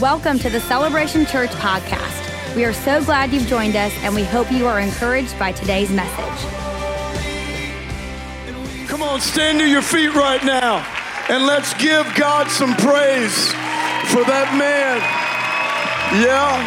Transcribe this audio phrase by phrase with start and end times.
[0.00, 2.54] Welcome to the Celebration Church podcast.
[2.54, 5.90] We are so glad you've joined us, and we hope you are encouraged by today's
[5.90, 6.48] message.
[8.86, 10.86] Come on, stand to your feet right now,
[11.28, 13.48] and let's give God some praise
[14.12, 15.00] for that man.
[16.22, 16.62] Yeah.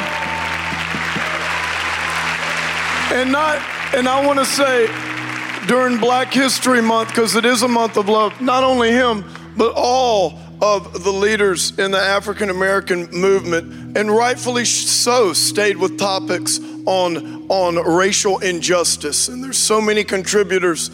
[3.17, 3.59] And not,
[3.95, 4.87] and I want to say,
[5.67, 9.23] during Black History Month, because it is a month of love, not only him,
[9.55, 15.97] but all of the leaders in the African American movement, and rightfully so, stayed with
[15.97, 19.27] topics on, on racial injustice.
[19.27, 20.91] And there's so many contributors.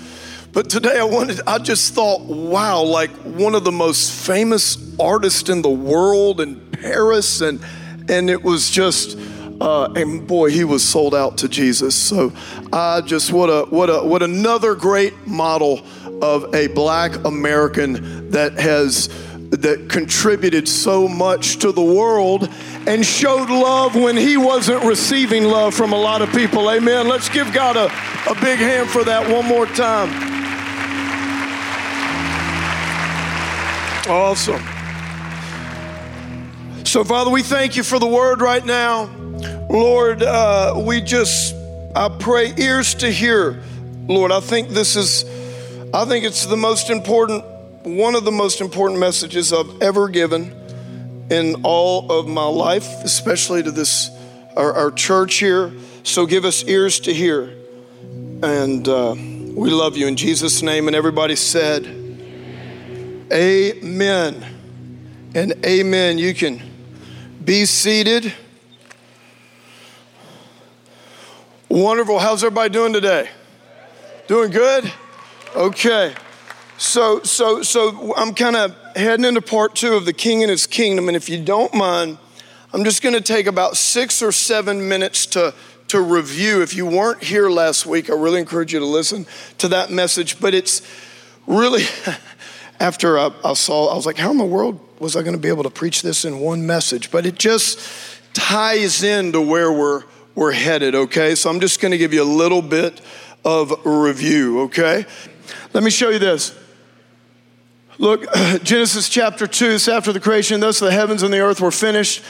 [0.54, 5.50] But today I wanted, I just thought, wow, like one of the most famous artists
[5.50, 7.60] in the world in Paris, and
[8.10, 9.18] and it was just
[9.60, 11.96] uh, and boy, he was sold out to Jesus.
[11.96, 12.32] So
[12.72, 15.82] I just what a what a what another great model
[16.22, 19.10] of a black American that has
[19.52, 22.50] that contributed so much to the world
[22.86, 26.70] and showed love when he wasn't receiving love from a lot of people.
[26.70, 27.08] Amen.
[27.08, 27.86] Let's give God a,
[28.30, 30.10] a big hand for that one more time.
[34.10, 34.62] Awesome.
[36.86, 39.10] So, Father, we thank you for the word right now.
[39.70, 41.54] Lord, uh, we just,
[41.96, 43.62] I pray ears to hear.
[44.08, 45.26] Lord, I think this is,
[45.94, 47.44] I think it's the most important
[47.88, 50.52] one of the most important messages I've ever given
[51.32, 54.10] in all of my life, especially to this
[54.58, 55.72] our, our church here.
[56.04, 57.54] So give us ears to hear,
[58.44, 60.88] and uh, we love you in Jesus' name.
[60.88, 61.86] And everybody said,
[63.32, 64.46] "Amen."
[65.36, 66.18] And amen.
[66.18, 66.62] You can
[67.44, 68.34] be seated.
[71.70, 72.20] Wonderful.
[72.20, 73.30] How's everybody doing today?
[74.28, 74.92] Doing good?
[75.56, 76.16] Okay.
[76.78, 80.68] So, so, so I'm kind of heading into part two of the King and His
[80.68, 82.20] Kingdom, and if you don't mind,
[82.72, 85.54] I'm just going to take about six or seven minutes to
[85.88, 86.62] to review.
[86.62, 89.26] If you weren't here last week, I really encourage you to listen
[89.60, 90.40] to that message.
[90.40, 90.82] But it's
[91.46, 91.84] really
[92.80, 95.42] after I, I saw, I was like, how in the world was I going to
[95.42, 97.10] be able to preach this in one message?
[97.10, 97.80] But it just
[98.34, 100.04] ties into where we're
[100.36, 100.94] we're headed.
[100.94, 103.02] Okay, so I'm just going to give you a little bit
[103.44, 104.62] of review.
[104.62, 105.06] Okay,
[105.74, 106.54] let me show you this.
[108.00, 108.32] Look,
[108.64, 112.24] Genesis chapter 2, it's after the creation, thus the heavens and the earth were finished,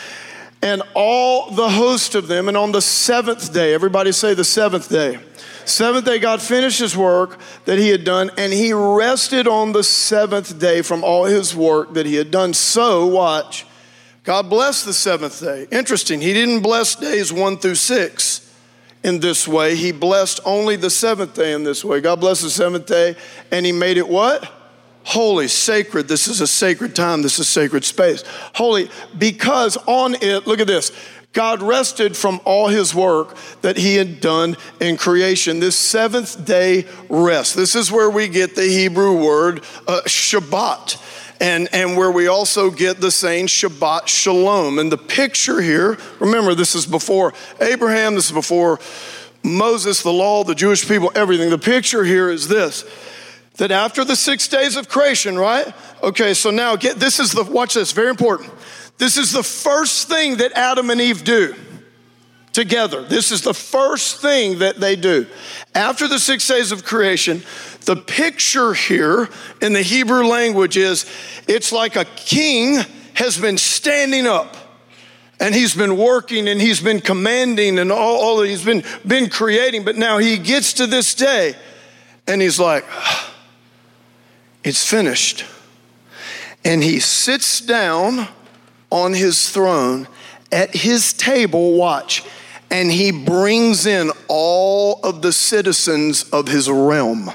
[0.61, 2.47] and all the host of them.
[2.47, 5.19] And on the seventh day, everybody say the seventh day.
[5.65, 9.83] Seventh day, God finished his work that he had done, and he rested on the
[9.83, 12.53] seventh day from all his work that he had done.
[12.53, 13.65] So, watch,
[14.23, 15.67] God blessed the seventh day.
[15.69, 18.43] Interesting, he didn't bless days one through six
[19.03, 22.01] in this way, he blessed only the seventh day in this way.
[22.01, 23.15] God blessed the seventh day,
[23.51, 24.51] and he made it what?
[25.07, 26.09] Holy, sacred.
[26.09, 27.21] This is a sacred time.
[27.21, 28.25] This is sacred space.
[28.53, 30.91] Holy, because on it, look at this.
[31.31, 35.61] God rested from all his work that he had done in creation.
[35.61, 37.55] This seventh day rest.
[37.55, 41.01] This is where we get the Hebrew word uh, Shabbat.
[41.39, 44.77] And, and where we also get the saying Shabbat Shalom.
[44.77, 48.79] And the picture here, remember, this is before Abraham, this is before
[49.43, 51.49] Moses, the law, the Jewish people, everything.
[51.49, 52.83] The picture here is this
[53.57, 55.73] that after the six days of creation, right?
[56.03, 58.51] Okay, so now get this is the watch this, very important.
[58.97, 61.55] This is the first thing that Adam and Eve do
[62.57, 63.03] together.
[63.03, 65.27] This is the first thing that they do.
[65.75, 67.43] After the six days of creation,
[67.85, 69.29] the picture here
[69.61, 71.05] in the Hebrew language is
[71.47, 74.57] it's like a king has been standing up
[75.39, 79.85] and he's been working and he's been commanding and all, all he's been, been creating,
[79.85, 81.55] but now he gets to this day
[82.25, 82.83] and he's like,
[84.67, 85.45] it's finished.
[86.63, 88.27] And he sits down
[88.91, 90.07] on his throne
[90.51, 92.23] at his table, watch,
[92.69, 97.31] and he brings in all of the citizens of his realm.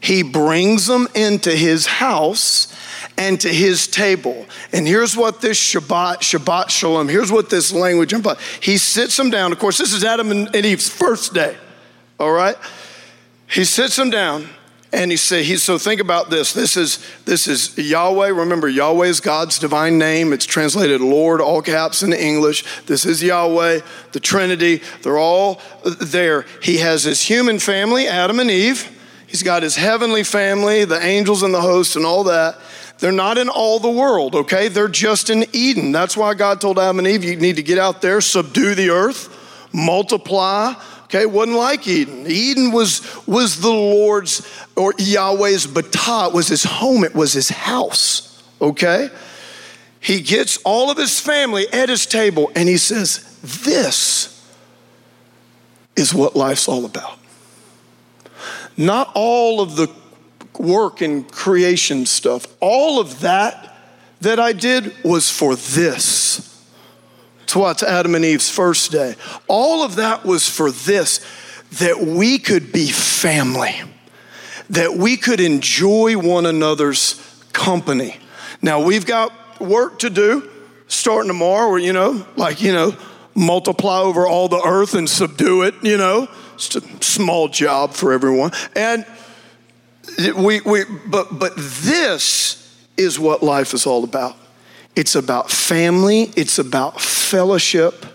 [0.00, 2.74] He brings them into his house
[3.16, 4.44] and to his table.
[4.72, 8.38] And here's what this Shabbat, Shabbat Shalom, here's what this language implies.
[8.60, 9.52] He sits them down.
[9.52, 11.56] Of course, this is Adam and Eve's first day,
[12.20, 12.56] all right?
[13.46, 14.48] He sits them down
[14.94, 16.52] and he said, he, so think about this.
[16.52, 18.28] This is, this is Yahweh.
[18.28, 20.32] Remember, Yahweh is God's divine name.
[20.32, 22.64] It's translated Lord, all caps in English.
[22.86, 23.80] This is Yahweh,
[24.12, 24.82] the Trinity.
[25.02, 25.60] They're all
[26.00, 26.46] there.
[26.62, 28.90] He has his human family, Adam and Eve.
[29.26, 32.56] He's got his heavenly family, the angels and the hosts and all that.
[33.00, 34.68] They're not in all the world, okay?
[34.68, 35.90] They're just in Eden.
[35.90, 38.90] That's why God told Adam and Eve, you need to get out there, subdue the
[38.90, 39.28] earth,
[39.72, 42.26] multiply, Okay, wasn't like Eden.
[42.26, 47.48] Eden was, was the Lord's or Yahweh's batah, it was his home, it was his
[47.48, 48.42] house.
[48.60, 49.10] Okay?
[50.04, 54.30] he gets all of his family at his table and he says, This
[55.96, 57.18] is what life's all about.
[58.76, 59.90] Not all of the
[60.58, 63.78] work and creation stuff, all of that
[64.20, 66.43] that I did was for this.
[67.52, 69.14] Why it's Adam and Eve's first day.
[69.46, 71.24] All of that was for this,
[71.78, 73.74] that we could be family,
[74.70, 77.20] that we could enjoy one another's
[77.52, 78.16] company.
[78.62, 80.50] Now, we've got work to do
[80.88, 82.96] starting tomorrow, or, you know, like, you know,
[83.34, 86.28] multiply over all the earth and subdue it, you know.
[86.54, 88.52] It's a small job for everyone.
[88.76, 89.04] And
[90.36, 92.60] we, we but, but this
[92.96, 94.36] is what life is all about.
[94.96, 98.06] It's about family, it's about fellowship,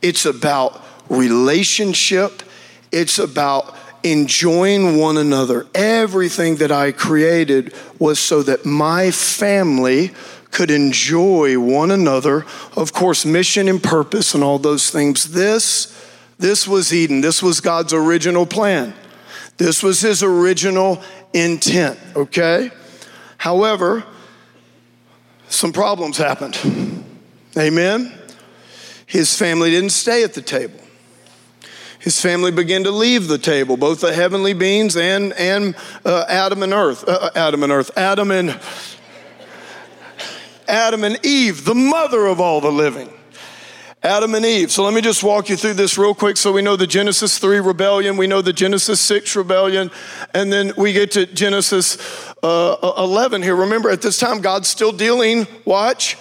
[0.00, 2.42] it's about relationship,
[2.90, 5.66] it's about enjoying one another.
[5.74, 10.10] Everything that I created was so that my family
[10.50, 12.44] could enjoy one another.
[12.76, 15.32] Of course, mission and purpose and all those things.
[15.32, 15.96] This,
[16.38, 17.20] this was Eden.
[17.20, 18.94] This was God's original plan.
[19.56, 21.00] This was his original
[21.32, 22.70] intent, okay?
[23.38, 24.04] However,
[25.52, 26.58] some problems happened.
[27.56, 28.12] Amen?
[29.06, 30.80] His family didn't stay at the table.
[31.98, 36.62] His family began to leave the table, both the heavenly beings and, and uh, Adam
[36.62, 37.06] and Earth.
[37.06, 37.96] Uh, uh Adam and Earth.
[37.96, 38.58] Adam and
[40.66, 43.12] Adam and Eve, the mother of all the living.
[44.02, 44.72] Adam and Eve.
[44.72, 47.38] So let me just walk you through this real quick so we know the Genesis
[47.38, 49.92] 3 rebellion, we know the Genesis 6 rebellion,
[50.34, 51.98] and then we get to Genesis
[52.42, 53.54] uh, 11 here.
[53.54, 56.18] Remember, at this time, God's still dealing, watch,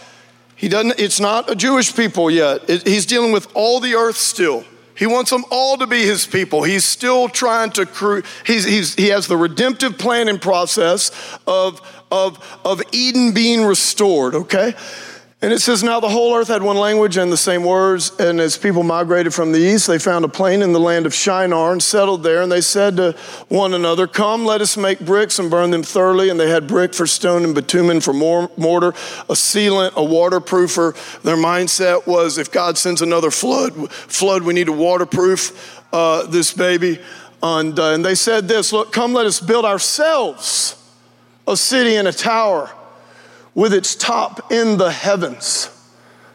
[0.56, 2.69] he doesn't, it's not a Jewish people yet.
[2.69, 4.63] It, he's dealing with all the earth still.
[4.95, 6.62] He wants them all to be his people.
[6.62, 11.10] He's still trying to, cru- he's, he's, he has the redemptive planning process
[11.48, 11.81] of,
[12.12, 14.75] of, of Eden being restored, okay?
[15.43, 18.11] And it says, Now the whole earth had one language and the same words.
[18.19, 21.15] And as people migrated from the east, they found a plain in the land of
[21.15, 22.43] Shinar and settled there.
[22.43, 23.13] And they said to
[23.47, 26.29] one another, Come, let us make bricks and burn them thoroughly.
[26.29, 31.21] And they had brick for stone and bitumen for mortar, a sealant, a waterproofer.
[31.23, 36.53] Their mindset was if God sends another flood, flood we need to waterproof uh, this
[36.53, 36.99] baby.
[37.41, 40.77] And, uh, and they said this Look, come, let us build ourselves
[41.47, 42.69] a city and a tower
[43.53, 45.69] with its top in the heavens.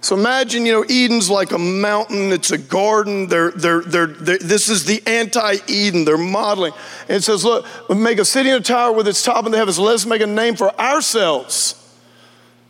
[0.01, 3.27] So imagine, you know, Eden's like a mountain, it's a garden.
[3.27, 6.05] They're, they're, they're, this is the anti Eden.
[6.05, 6.75] They're modeling.
[7.09, 9.59] And it says, look, make a city and a tower with its top in the
[9.59, 9.79] heavens.
[9.79, 11.83] Let's make a name for ourselves.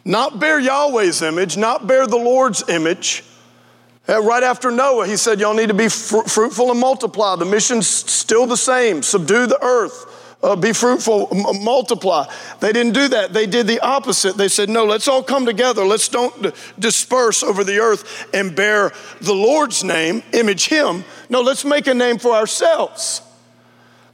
[0.03, 3.25] Not bear Yahweh's image, not bear the Lord's image.
[4.09, 7.35] Uh, right after Noah, he said, Y'all need to be fr- fruitful and multiply.
[7.35, 12.27] The mission's still the same subdue the earth uh, be fruitful, m- multiply.
[12.61, 13.33] They didn't do that.
[13.33, 14.37] They did the opposite.
[14.37, 15.85] They said, no, let's all come together.
[15.85, 21.05] Let's don't d- disperse over the earth and bear the Lord's name, image Him.
[21.29, 23.23] No, let's make a name for ourselves,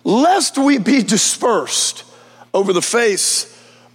[0.04, 2.04] lest we be dispersed
[2.54, 3.48] over the face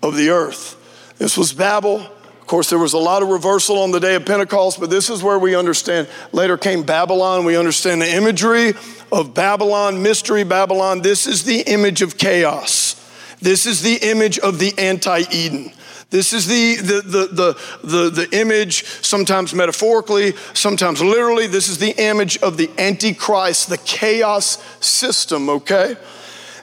[0.03, 0.75] of the earth.
[1.17, 2.01] This was Babel.
[2.01, 5.09] Of course, there was a lot of reversal on the day of Pentecost, but this
[5.09, 6.07] is where we understand.
[6.31, 7.43] Later came Babylon.
[7.43, 8.73] We understand the imagery
[9.11, 11.01] of Babylon, Mystery Babylon.
[11.01, 12.95] This is the image of chaos.
[13.41, 15.71] This is the image of the anti Eden.
[16.09, 21.47] This is the, the, the, the, the, image, sometimes metaphorically, sometimes literally.
[21.47, 25.97] This is the image of the Antichrist, the chaos system, okay?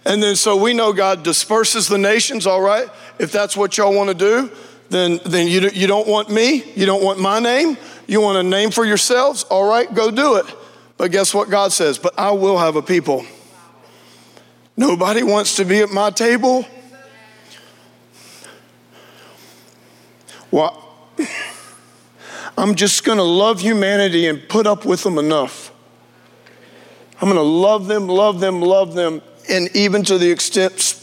[0.06, 2.88] And then so we know God disperses the nations, all right?
[3.18, 4.50] If that's what y'all want to do,
[4.88, 8.42] then, then you, you don't want me, you don't want my name, you want a
[8.42, 10.46] name for yourselves, all right, go do it.
[10.96, 11.98] But guess what God says?
[11.98, 13.26] But I will have a people.
[14.76, 16.66] Nobody wants to be at my table.
[20.50, 20.80] Well,
[22.58, 25.72] I'm just going to love humanity and put up with them enough.
[27.20, 31.00] I'm going to love them, love them, love them, and even to the extent,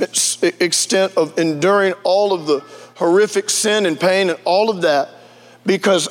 [0.60, 2.60] extent of enduring all of the
[2.96, 5.10] horrific sin and pain and all of that
[5.66, 6.08] because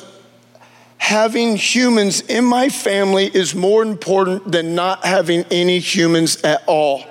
[1.01, 7.03] having humans in my family is more important than not having any humans at all.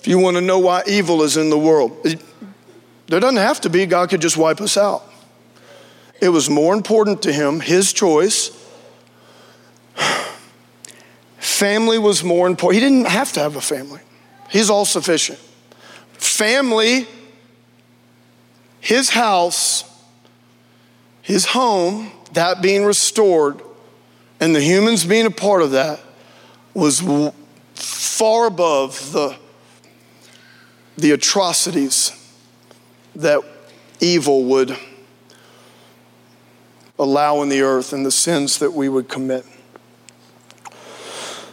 [0.00, 2.02] If you want to know why evil is in the world,
[3.06, 5.04] there doesn't have to be, God could just wipe us out.
[6.22, 8.50] It was more important to him, his choice.
[11.36, 12.82] Family was more important.
[12.82, 14.00] He didn't have to have a family,
[14.48, 15.38] he's all sufficient.
[16.14, 17.06] Family,
[18.80, 19.84] his house,
[21.20, 23.60] his home, that being restored
[24.40, 26.00] and the humans being a part of that
[26.74, 27.00] was
[27.74, 29.36] far above the,
[30.96, 32.12] the atrocities
[33.16, 33.40] that
[34.00, 34.76] evil would
[36.98, 39.44] allow in the earth and the sins that we would commit.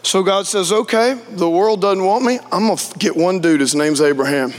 [0.03, 2.39] So God says, okay, the world doesn't want me.
[2.51, 3.59] I'm going to get one dude.
[3.59, 4.53] His name's Abraham.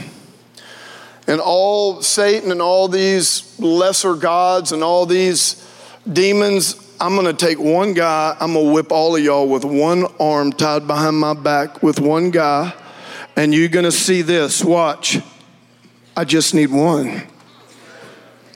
[1.25, 5.66] And all Satan and all these lesser gods and all these
[6.13, 8.35] demons, I'm going to take one guy.
[8.39, 11.99] I'm going to whip all of y'all with one arm tied behind my back with
[11.99, 12.73] one guy.
[13.35, 14.63] And you're going to see this.
[14.63, 15.19] Watch.
[16.15, 17.21] I just need one.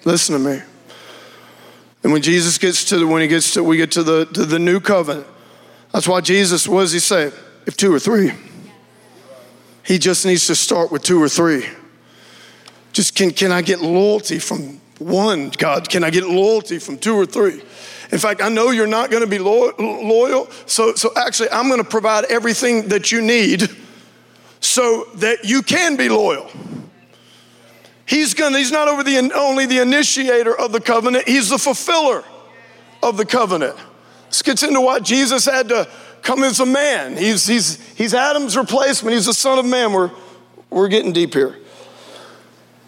[0.03, 0.62] Listen to me.
[2.03, 4.46] And when Jesus gets to the, when he gets to, we get to the, to
[4.46, 5.27] the new covenant,
[5.93, 7.31] that's why Jesus, what does he say?
[7.67, 8.31] If two or three.
[9.86, 11.65] He just needs to start with two or three.
[12.91, 15.89] Just can, can I get loyalty from one, God?
[15.89, 17.62] Can I get loyalty from two or three?
[18.12, 21.81] In fact, I know you're not going to be loyal, so, so actually, I'm going
[21.81, 23.70] to provide everything that you need
[24.60, 26.50] so that you can be loyal.
[28.05, 32.24] He's, gonna, he's not over the, only the initiator of the covenant, he's the fulfiller
[33.01, 33.77] of the covenant.
[34.27, 35.88] This gets into why Jesus had to
[36.22, 37.15] come as a man.
[37.15, 39.93] He's, he's, he's Adam's replacement, he's the Son of Man.
[39.93, 40.12] We're,
[40.70, 41.58] we're getting deep here.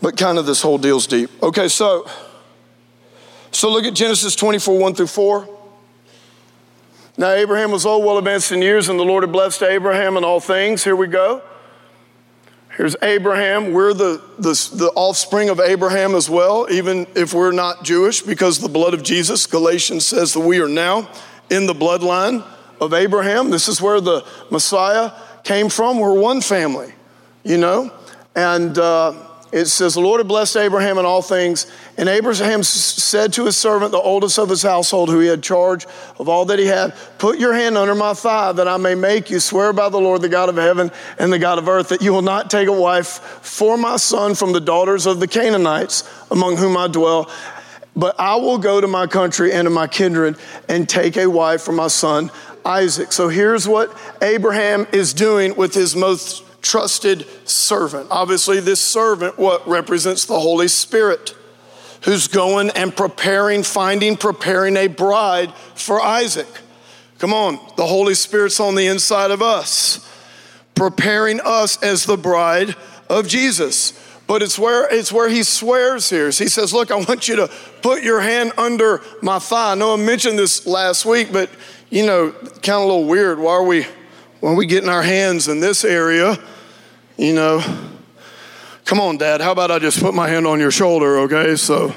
[0.04, 1.30] But kind of this whole deal's deep.
[1.42, 2.06] Okay, so,
[3.52, 5.50] so look at Genesis 24, 1 through 4.
[7.18, 10.26] Now, Abraham was old, well advanced in years, and the Lord had blessed Abraham in
[10.26, 10.84] all things.
[10.84, 11.42] Here we go.
[12.76, 13.72] Here's Abraham.
[13.72, 18.60] We're the, the, the, offspring of Abraham as well, even if we're not Jewish, because
[18.60, 19.48] the blood of Jesus.
[19.48, 21.10] Galatians says that we are now
[21.50, 22.46] in the bloodline
[22.82, 23.52] of Abraham.
[23.52, 25.14] This is where the Messiah
[25.46, 25.98] came from.
[25.98, 26.92] We're one family,
[27.46, 27.90] you know?
[28.36, 31.68] And uh, it says, The Lord had blessed Abraham in all things.
[31.96, 35.86] And Abraham said to his servant, the oldest of his household, who he had charge
[36.18, 39.30] of all that he had, Put your hand under my thigh, that I may make
[39.30, 42.02] you swear by the Lord, the God of heaven and the God of earth, that
[42.02, 46.04] you will not take a wife for my son from the daughters of the Canaanites,
[46.32, 47.30] among whom I dwell.
[47.96, 51.62] But I will go to my country and to my kindred and take a wife
[51.62, 52.32] for my son
[52.66, 53.12] Isaac.
[53.12, 58.08] So here's what Abraham is doing with his most trusted servant.
[58.10, 61.36] Obviously, this servant what represents the Holy Spirit
[62.06, 66.48] who's going and preparing, finding, preparing a bride for Isaac.
[67.20, 70.10] Come on, the Holy Spirit's on the inside of us,
[70.74, 72.76] preparing us as the bride
[73.10, 74.00] of Jesus.
[74.26, 76.28] But it's where it's where he swears here.
[76.28, 77.52] He says, Look, I want you to
[77.82, 79.74] put your hand under my thigh.
[79.74, 81.50] I know I mentioned this last week, but
[81.90, 83.38] you know, kind of a little weird.
[83.38, 83.86] Why are we
[84.40, 86.38] why are we getting our hands in this area?
[87.18, 87.90] You know.
[88.86, 91.56] Come on, Dad, how about I just put my hand on your shoulder, okay?
[91.56, 91.94] So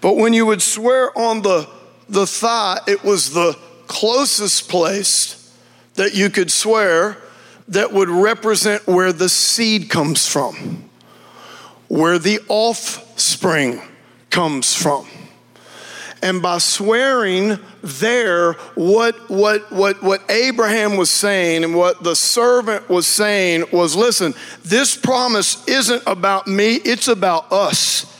[0.00, 1.68] but when you would swear on the
[2.08, 3.58] the thigh, it was the
[3.88, 5.52] closest place
[5.94, 7.18] that you could swear
[7.66, 10.88] that would represent where the seed comes from,
[11.88, 13.82] where the offspring
[14.30, 15.08] comes from.
[16.22, 22.88] And by swearing there, what, what, what, what Abraham was saying and what the servant
[22.88, 28.12] was saying was listen, this promise isn't about me, it's about us.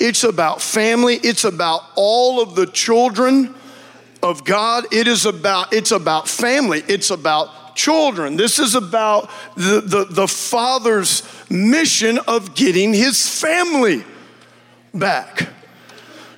[0.00, 3.54] It's about family, it's about all of the children
[4.22, 4.92] of God.
[4.92, 8.36] It is about, it's about family, it's about children.
[8.36, 14.04] This is about the, the, the father's mission of getting his family
[14.92, 15.48] back.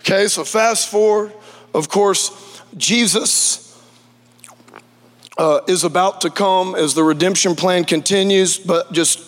[0.09, 1.33] Okay, so fast forward.
[1.75, 3.77] Of course, Jesus
[5.37, 9.19] uh, is about to come as the redemption plan continues, but just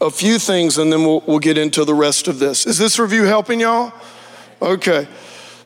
[0.00, 2.66] a few things and then we'll, we'll get into the rest of this.
[2.66, 3.92] Is this review helping y'all?
[4.60, 5.08] Okay.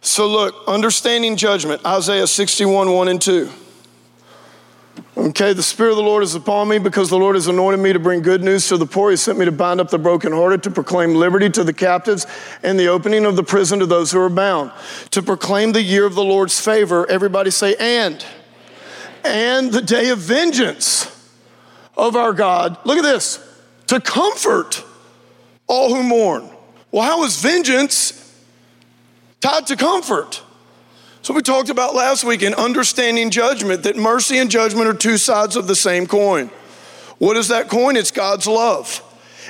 [0.00, 3.50] So, look, understanding judgment, Isaiah 61, 1 and 2.
[5.16, 7.94] Okay, the Spirit of the Lord is upon me because the Lord has anointed me
[7.94, 9.10] to bring good news to the poor.
[9.10, 12.26] He sent me to bind up the brokenhearted, to proclaim liberty to the captives,
[12.62, 14.72] and the opening of the prison to those who are bound,
[15.12, 17.08] to proclaim the year of the Lord's favor.
[17.08, 18.22] Everybody say, and.
[19.24, 21.10] And the day of vengeance
[21.96, 22.76] of our God.
[22.84, 23.42] Look at this
[23.86, 24.84] to comfort
[25.66, 26.50] all who mourn.
[26.90, 28.22] Well, how is vengeance
[29.40, 30.42] tied to comfort?
[31.26, 35.18] So, we talked about last week in understanding judgment that mercy and judgment are two
[35.18, 36.52] sides of the same coin.
[37.18, 37.96] What is that coin?
[37.96, 39.02] It's God's love.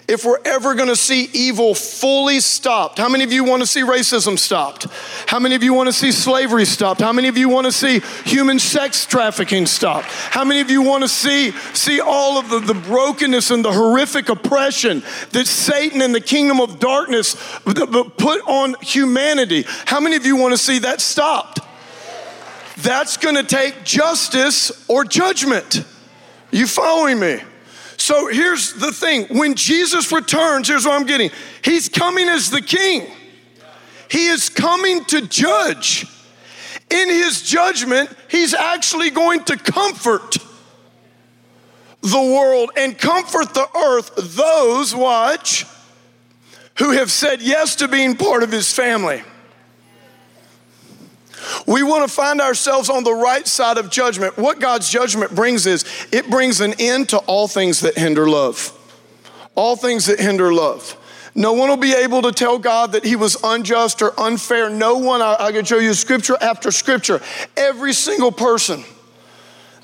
[0.09, 4.39] If we're ever gonna see evil fully stopped, how many of you wanna see racism
[4.39, 4.87] stopped?
[5.27, 7.03] How many of you wanna see slavery stopped?
[7.03, 10.07] How many of you wanna see human sex trafficking stopped?
[10.07, 14.31] How many of you wanna see, see all of the, the brokenness and the horrific
[14.31, 15.03] oppression
[15.33, 19.67] that Satan and the kingdom of darkness put on humanity?
[19.85, 21.66] How many of you wanna see that stopped?
[22.79, 25.85] That's gonna take justice or judgment.
[26.51, 27.41] You following me?
[27.97, 31.31] So here's the thing when Jesus returns, here's what I'm getting
[31.63, 33.11] He's coming as the king.
[34.11, 36.07] He is coming to judge.
[36.89, 40.37] In his judgment, he's actually going to comfort
[42.01, 45.67] the world and comfort the earth, those, watch,
[46.79, 49.23] who have said yes to being part of his family.
[51.67, 54.37] We want to find ourselves on the right side of judgment.
[54.37, 58.73] What God's judgment brings is it brings an end to all things that hinder love.
[59.55, 60.97] All things that hinder love.
[61.35, 64.71] No one will be able to tell God that he was unjust or unfair.
[64.71, 67.21] No one, I, I can show you scripture after scripture.
[67.57, 68.85] Every single person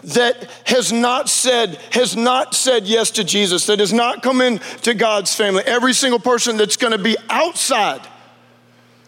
[0.05, 4.95] that has not said has not said yes to Jesus that has not come into
[4.95, 8.01] God's family every single person that's going to be outside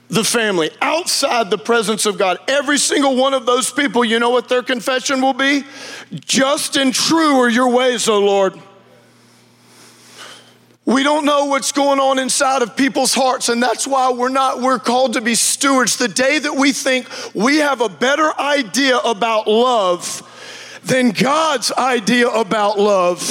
[0.09, 2.39] the family outside the presence of God.
[2.47, 5.65] Every single one of those people you know what their confession will be?
[6.13, 8.61] Just and true are your ways O Lord.
[10.87, 14.61] We don't know what's going on inside of people's hearts, and that's why we're not,
[14.61, 15.97] we're called to be stewards.
[15.97, 20.23] The day that we think we have a better idea about love,
[20.85, 23.23] then God's idea about love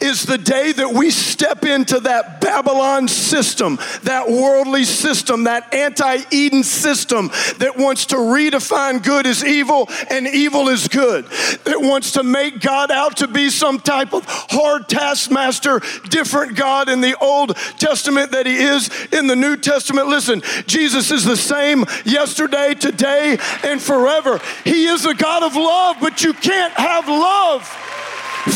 [0.00, 6.18] is the day that we step into that Babylon system, that worldly system, that anti
[6.30, 7.28] Eden system
[7.58, 11.24] that wants to redefine good as evil and evil as good,
[11.64, 16.88] that wants to make God out to be some type of hard taskmaster, different God
[16.88, 20.08] in the Old Testament that He is in the New Testament.
[20.08, 24.40] Listen, Jesus is the same yesterday, today, and forever.
[24.64, 27.66] He is a God of love, but you can't have have love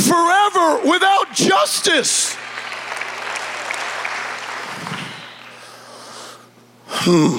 [0.05, 2.35] forever without justice.
[6.85, 7.39] Hmm.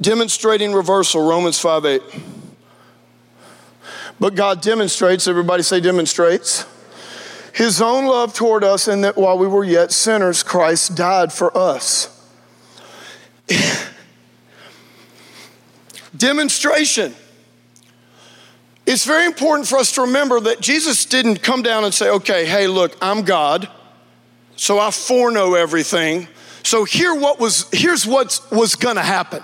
[0.00, 2.02] Demonstrating reversal, Romans 5 8.
[4.20, 6.66] But God demonstrates, everybody say demonstrates,
[7.54, 11.56] his own love toward us, and that while we were yet sinners, Christ died for
[11.56, 12.14] us.
[16.16, 17.14] Demonstration.
[18.90, 22.46] It's very important for us to remember that Jesus didn't come down and say, okay,
[22.46, 23.68] hey, look, I'm God,
[24.56, 26.26] so I foreknow everything.
[26.62, 29.42] So here what was, here's what was gonna happen.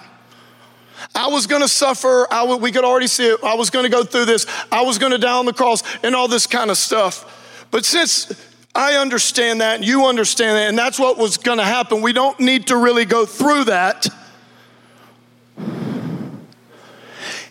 [1.14, 4.02] I was gonna suffer, I w- we could already see it, I was gonna go
[4.02, 7.66] through this, I was gonna die on the cross, and all this kind of stuff.
[7.70, 8.32] But since
[8.74, 12.40] I understand that, and you understand that, and that's what was gonna happen, we don't
[12.40, 14.06] need to really go through that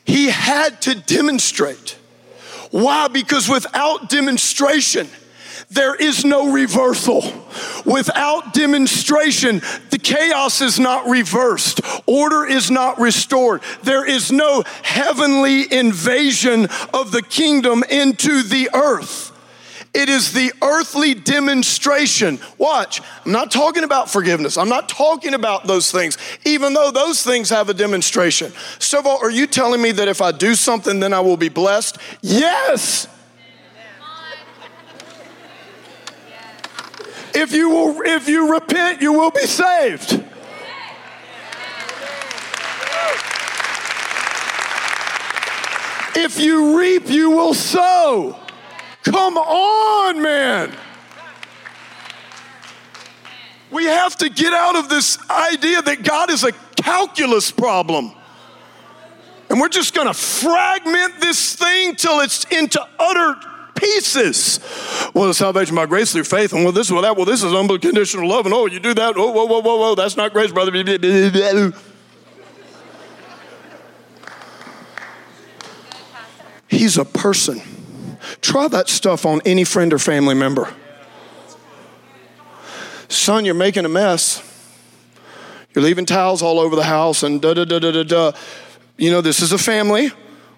[0.06, 1.98] He had to demonstrate.
[2.72, 3.08] Why?
[3.08, 5.08] Because without demonstration,
[5.70, 7.24] there is no reversal.
[7.86, 13.62] Without demonstration, the chaos is not reversed, order is not restored.
[13.84, 19.33] There is no heavenly invasion of the kingdom into the earth.
[19.94, 22.40] It is the earthly demonstration.
[22.58, 24.58] Watch, I'm not talking about forgiveness.
[24.58, 28.52] I'm not talking about those things, even though those things have a demonstration.
[28.80, 32.00] So, are you telling me that if I do something, then I will be blessed?
[32.22, 33.08] Yes.
[37.36, 40.24] If you will, if you repent, you will be saved.
[46.16, 48.43] If you reap, you will sow.
[49.04, 50.76] Come on, man.
[53.70, 58.12] We have to get out of this idea that God is a calculus problem.
[59.50, 63.36] And we're just gonna fragment this thing till it's into utter
[63.76, 64.60] pieces.
[65.14, 67.54] Well, the salvation by grace through faith, and well, this, well, that, well, this is
[67.54, 70.52] unconditional love, and oh, you do that, oh, whoa, whoa, whoa, whoa, that's not grace,
[70.52, 70.72] brother.
[76.68, 77.62] He's a person.
[78.42, 80.74] Try that stuff on any friend or family member.
[83.10, 84.42] Son, you're making a mess.
[85.74, 88.32] You're leaving towels all over the house and da da da da da da.
[88.98, 90.12] You know, this is a family.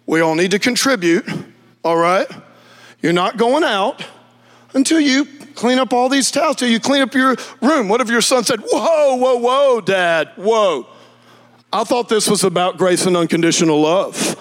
[0.05, 1.25] We all need to contribute,
[1.83, 2.27] all right?
[3.01, 4.03] You're not going out
[4.73, 5.25] until you
[5.55, 7.87] clean up all these towels, till you clean up your room.
[7.87, 10.87] What if your son said, Whoa, whoa, whoa, dad, whoa?
[11.71, 14.35] I thought this was about grace and unconditional love.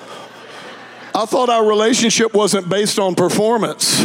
[1.17, 4.05] I thought our relationship wasn't based on performance.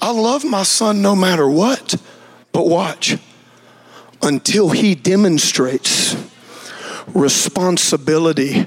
[0.00, 1.94] I love my son no matter what,
[2.52, 3.18] but watch,
[4.22, 6.16] until he demonstrates
[7.08, 8.66] responsibility,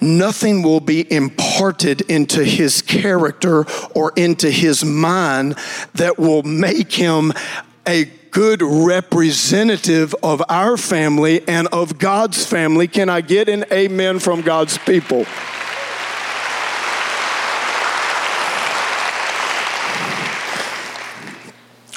[0.00, 5.56] nothing will be imparted into his character or into his mind
[5.94, 7.32] that will make him
[7.86, 12.88] a good representative of our family and of God's family.
[12.88, 15.24] Can I get an amen from God's people?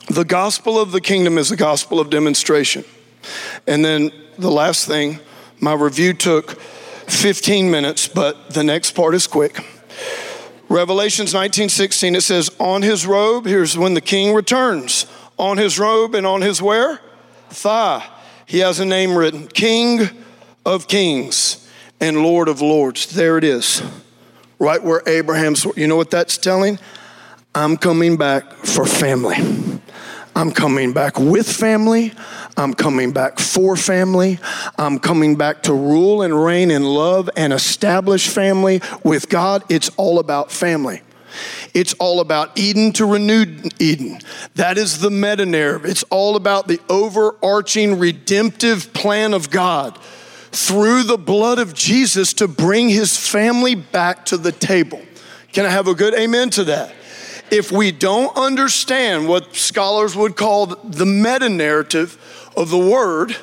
[0.09, 2.83] the gospel of the kingdom is the gospel of demonstration.
[3.67, 5.19] And then the last thing,
[5.59, 9.63] my review took 15 minutes, but the next part is quick.
[10.69, 15.05] Revelations 19:16 it says on his robe here's when the king returns
[15.37, 16.99] on his robe and on his where
[17.49, 18.07] thigh
[18.45, 20.09] he has a name written King
[20.65, 21.69] of Kings
[21.99, 23.81] and Lord of Lords there it is
[24.59, 26.79] right where Abraham's you know what that's telling
[27.55, 29.37] I'm coming back for family
[30.37, 32.13] I'm coming back with family.
[32.57, 34.37] I'm coming back for family.
[34.77, 39.63] I'm coming back to rule and reign in love and establish family with God.
[39.67, 41.01] It's all about family.
[41.73, 44.19] It's all about Eden to renewed Eden.
[44.55, 45.85] That is the meta narrative.
[45.85, 49.97] It's all about the overarching redemptive plan of God
[50.51, 55.01] through the blood of Jesus to bring his family back to the table.
[55.53, 56.93] Can I have a good amen to that?
[57.51, 63.35] if we don't understand what scholars would call the meta narrative of the word,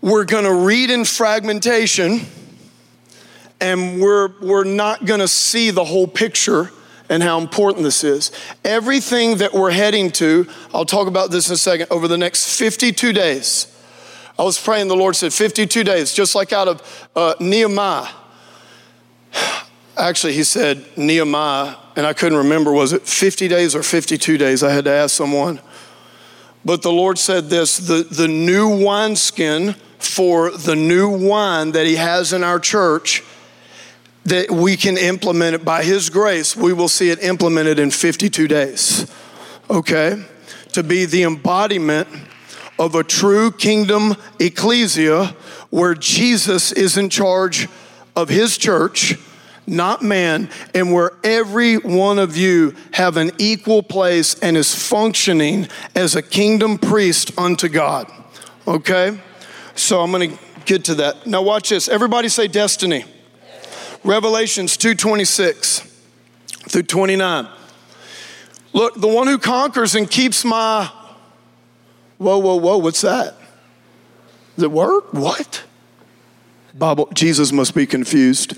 [0.00, 2.20] we're going to read in fragmentation
[3.60, 6.70] and we're, we're not going to see the whole picture
[7.08, 8.30] and how important this is.
[8.64, 12.58] Everything that we're heading to, I'll talk about this in a second, over the next
[12.58, 13.66] 52 days.
[14.38, 18.08] I was praying, the Lord said 52 days, just like out of uh, Nehemiah.
[19.96, 24.62] Actually, he said Nehemiah and I couldn't remember was it 50 days or 52 days?
[24.62, 25.60] I had to ask someone.
[26.64, 31.96] But the Lord said this the, the new wineskin for the new wine that He
[31.96, 33.22] has in our church,
[34.24, 38.48] that we can implement it by His grace, we will see it implemented in 52
[38.48, 39.10] days.
[39.68, 40.22] Okay?
[40.72, 42.08] To be the embodiment
[42.78, 45.34] of a true kingdom ecclesia
[45.70, 47.68] where Jesus is in charge
[48.16, 49.16] of His church
[49.70, 55.68] not man, and where every one of you have an equal place and is functioning
[55.94, 58.10] as a kingdom priest unto God.
[58.66, 59.18] Okay?
[59.76, 61.26] So I'm to get to that.
[61.26, 61.88] Now watch this.
[61.88, 63.04] Everybody say destiny.
[64.04, 65.82] Revelations 2:26
[66.68, 67.48] through 29.
[68.72, 70.90] Look, the one who conquers and keeps my
[72.18, 73.34] Whoa, whoa, whoa, what's that?
[74.58, 75.14] It work?
[75.14, 75.64] What?
[76.74, 78.54] Bible, Jesus must be confused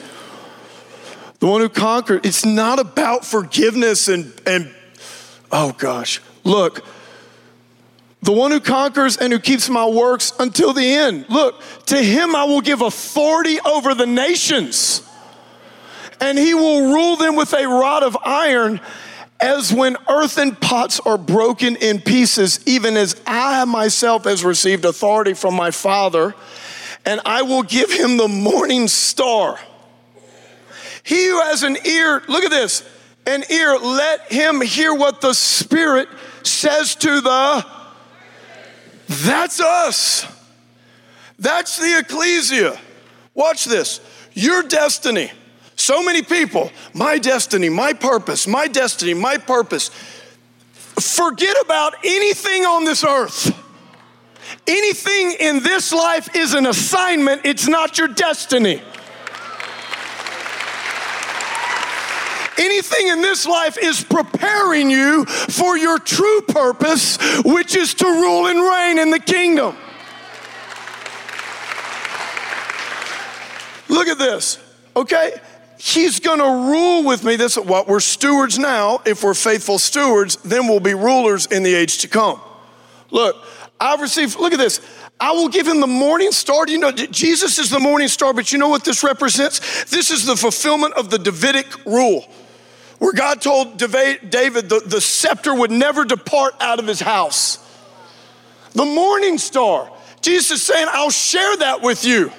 [1.42, 2.24] the one who conquered.
[2.24, 4.72] It's not about forgiveness and, and
[5.50, 6.85] oh gosh, look,
[8.22, 11.26] the one who conquers and who keeps my works until the end.
[11.28, 15.02] Look, to him I will give authority over the nations,
[16.22, 18.80] and he will rule them with a rod of iron.
[19.40, 25.35] As when earthen pots are broken in pieces, even as I myself has received authority
[25.35, 26.32] from my Father,
[27.04, 29.58] and I will give him the morning star.
[31.02, 32.88] He who has an ear, look at this,
[33.26, 36.08] an ear, let him hear what the Spirit
[36.44, 37.66] says to the.
[39.08, 40.24] That's us.
[41.40, 42.80] That's the ecclesia.
[43.35, 44.00] Watch this.
[44.35, 45.32] Your destiny.
[45.83, 49.90] So many people, my destiny, my purpose, my destiny, my purpose.
[50.71, 53.53] Forget about anything on this earth.
[54.68, 58.81] Anything in this life is an assignment, it's not your destiny.
[62.59, 68.47] Anything in this life is preparing you for your true purpose, which is to rule
[68.47, 69.77] and reign in the kingdom.
[73.88, 74.61] Look at this,
[74.95, 75.40] okay?
[75.85, 77.35] He's gonna rule with me.
[77.35, 79.01] This is what we're stewards now.
[79.05, 82.40] If we're faithful stewards, then we'll be rulers in the age to come.
[83.11, 83.35] Look,
[83.81, 84.81] I've received, look at this.
[85.18, 86.68] I will give him the morning star.
[86.68, 89.59] You know, Jesus is the morning star, but you know what this represents?
[89.87, 92.29] This is the fulfillment of the Davidic rule
[93.01, 97.59] where God told David the, the scepter would never depart out of his house.
[98.75, 99.90] The morning star.
[100.21, 102.31] Jesus is saying, I'll share that with you.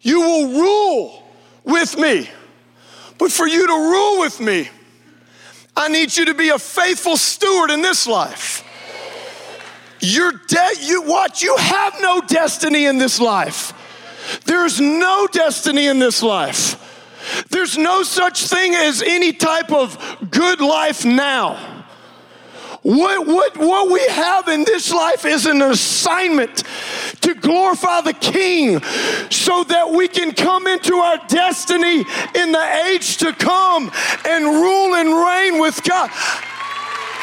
[0.00, 1.22] You will rule
[1.64, 2.30] with me.
[3.18, 4.68] But for you to rule with me,
[5.76, 8.62] I need you to be a faithful steward in this life.
[10.00, 10.78] You're dead.
[10.80, 11.42] You what?
[11.42, 13.72] You have no destiny in this life.
[14.44, 16.80] There's no destiny in this life.
[17.50, 19.98] There's no such thing as any type of
[20.30, 21.73] good life now.
[22.84, 26.64] What, what, what we have in this life is an assignment
[27.22, 28.82] to glorify the King
[29.30, 33.90] so that we can come into our destiny in the age to come
[34.26, 36.10] and rule and reign with God.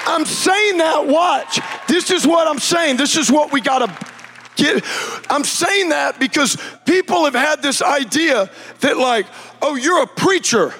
[0.07, 1.59] I'm saying that, watch.
[1.87, 2.97] This is what I'm saying.
[2.97, 4.07] This is what we got to
[4.55, 4.83] get.
[5.29, 9.27] I'm saying that because people have had this idea that, like,
[9.61, 10.73] oh, you're a preacher.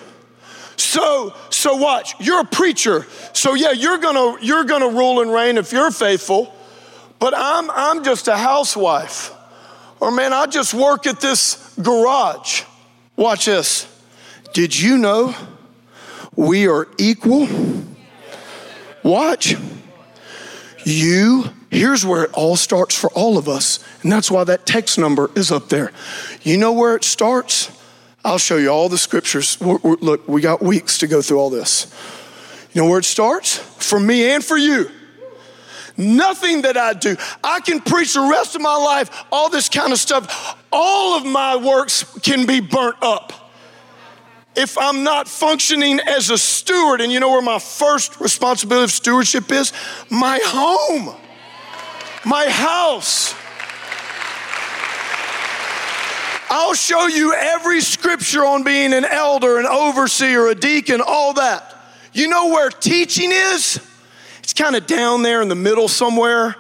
[0.82, 2.16] So, so watch.
[2.20, 3.06] You're a preacher.
[3.34, 6.54] So yeah, you're gonna you're gonna rule and reign if you're faithful.
[7.20, 9.32] But I'm I'm just a housewife.
[10.00, 12.64] Or man, I just work at this garage.
[13.16, 13.88] Watch this.
[14.54, 15.36] Did you know
[16.36, 17.48] we are equal?
[19.04, 19.56] Watch.
[20.84, 23.84] You, here's where it all starts for all of us.
[24.02, 25.92] And that's why that text number is up there.
[26.42, 27.72] You know where it starts?
[28.24, 29.60] I'll show you all the scriptures.
[29.60, 31.94] We're, we're, look, we got weeks to go through all this.
[32.74, 33.58] You know where it starts?
[33.58, 34.90] For me and for you.
[35.98, 37.18] Nothing that I do.
[37.44, 40.58] I can preach the rest of my life, all this kind of stuff.
[40.72, 43.34] All of my works can be burnt up
[44.56, 47.02] if I'm not functioning as a steward.
[47.02, 49.74] And you know where my first responsibility of stewardship is?
[50.10, 51.16] My home,
[52.26, 53.36] my house.
[56.54, 61.74] I'll show you every scripture on being an elder, an overseer, a deacon, all that.
[62.12, 63.80] You know where teaching is?
[64.40, 66.58] It's kind of down there in the middle somewhere.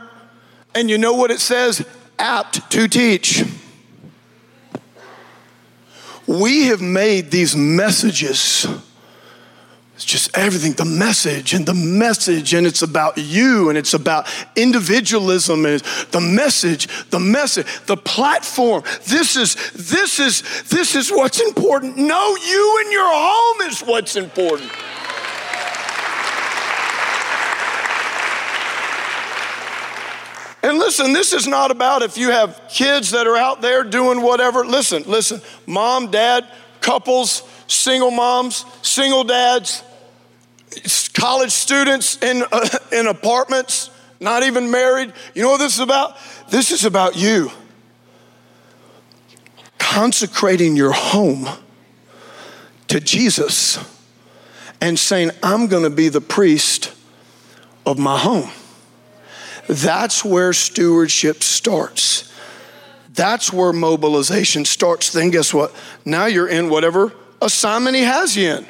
[0.73, 1.85] And you know what it says?
[2.17, 3.43] Apt to teach.
[6.25, 8.65] We have made these messages
[10.01, 14.27] it's just everything, the message and the message, and it's about you and it's about
[14.55, 18.81] individualism and the message, the message, the platform.
[19.05, 21.97] This is this is this is what's important.
[21.97, 24.71] No, you and your home is what's important.
[30.63, 34.23] And listen, this is not about if you have kids that are out there doing
[34.23, 34.65] whatever.
[34.65, 36.47] Listen, listen, mom, dad,
[36.79, 39.83] couples, single moms, single dads,
[41.13, 45.13] college students in, uh, in apartments, not even married.
[45.33, 46.17] You know what this is about?
[46.49, 47.51] This is about you
[49.77, 51.47] consecrating your home
[52.87, 53.77] to Jesus
[54.79, 56.93] and saying, I'm going to be the priest
[57.85, 58.49] of my home.
[59.67, 62.33] That's where stewardship starts.
[63.13, 65.11] That's where mobilization starts.
[65.11, 65.73] Then, guess what?
[66.05, 68.67] Now you're in whatever assignment he has you in.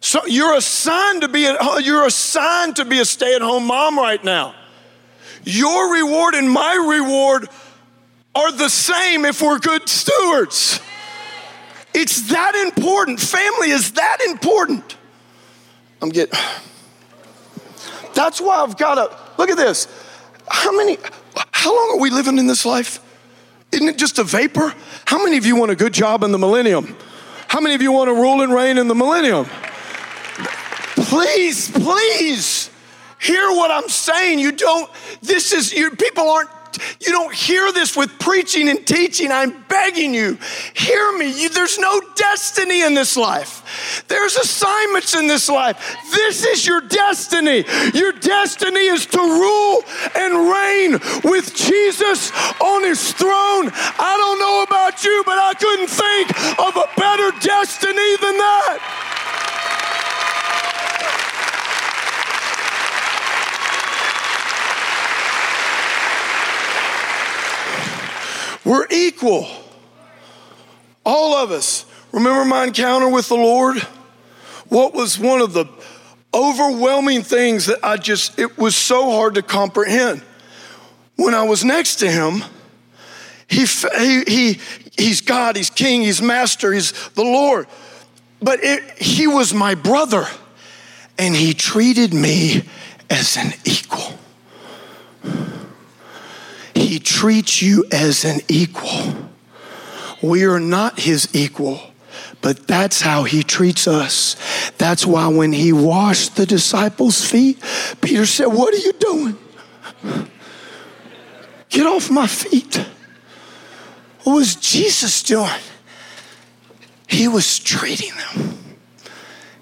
[0.00, 4.54] So you're assigned to be a, you're assigned to be a stay-at-home mom right now.
[5.44, 7.48] Your reward and my reward
[8.34, 10.80] are the same if we're good stewards.
[11.94, 13.20] It's that important.
[13.20, 14.96] Family is that important.
[16.02, 16.38] I'm getting
[18.14, 19.88] That's why I've got to look at this.
[20.48, 20.98] How many
[21.52, 23.00] how long are we living in this life?
[23.72, 24.74] Isn't it just a vapor?
[25.06, 26.96] How many of you want a good job in the millennium?
[27.48, 29.46] How many of you want to rule and reign in the millennium?
[31.08, 32.70] Please, please
[33.20, 34.38] hear what I'm saying.
[34.38, 34.90] You don't,
[35.22, 36.50] this is, you, people aren't,
[37.00, 39.32] you don't hear this with preaching and teaching.
[39.32, 40.36] I'm begging you,
[40.74, 41.30] hear me.
[41.42, 44.04] You, there's no destiny in this life.
[44.08, 45.96] There's assignments in this life.
[46.10, 47.64] This is your destiny.
[47.94, 50.92] Your destiny is to rule and reign
[51.24, 53.70] with Jesus on his throne.
[53.72, 59.06] I don't know about you, but I couldn't think of a better destiny than that.
[68.66, 69.46] We're equal.
[71.04, 71.86] All of us.
[72.10, 73.78] Remember my encounter with the Lord?
[74.68, 75.66] What was one of the
[76.34, 80.20] overwhelming things that I just, it was so hard to comprehend.
[81.14, 82.42] When I was next to him,
[83.46, 84.60] he, he, he,
[84.98, 87.68] he's God, he's King, he's Master, he's the Lord.
[88.42, 90.26] But it, he was my brother,
[91.16, 92.64] and he treated me
[93.08, 94.15] as an equal.
[96.86, 99.28] He treats you as an equal.
[100.22, 101.80] We are not his equal,
[102.40, 104.36] but that's how he treats us.
[104.78, 107.60] That's why when he washed the disciples' feet,
[108.00, 109.36] Peter said, What are you doing?
[111.70, 112.76] Get off my feet.
[114.22, 115.50] What was Jesus doing?
[117.08, 118.58] He was treating them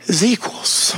[0.08, 0.94] as equals.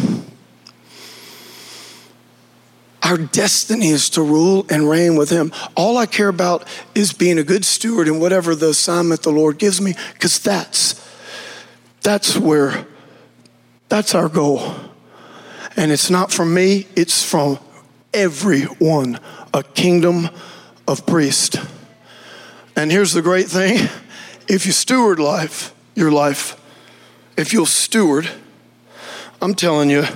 [3.07, 5.53] Our destiny is to rule and reign with Him.
[5.77, 9.59] All I care about is being a good steward in whatever the assignment the Lord
[9.59, 11.01] gives me, because that's
[12.03, 12.85] that's where
[13.88, 14.75] that's our goal.
[15.77, 17.61] And it's not from me, it's from
[18.12, 19.21] everyone,
[19.55, 20.29] a kingdom
[20.88, 21.64] of priests.
[22.75, 23.88] And here's the great thing
[24.49, 26.61] if you steward life, your life,
[27.37, 28.29] if you'll steward,
[29.40, 30.07] I'm telling you,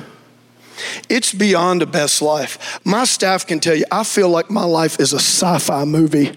[1.08, 2.80] it's beyond a best life.
[2.84, 6.32] My staff can tell you, I feel like my life is a sci fi movie.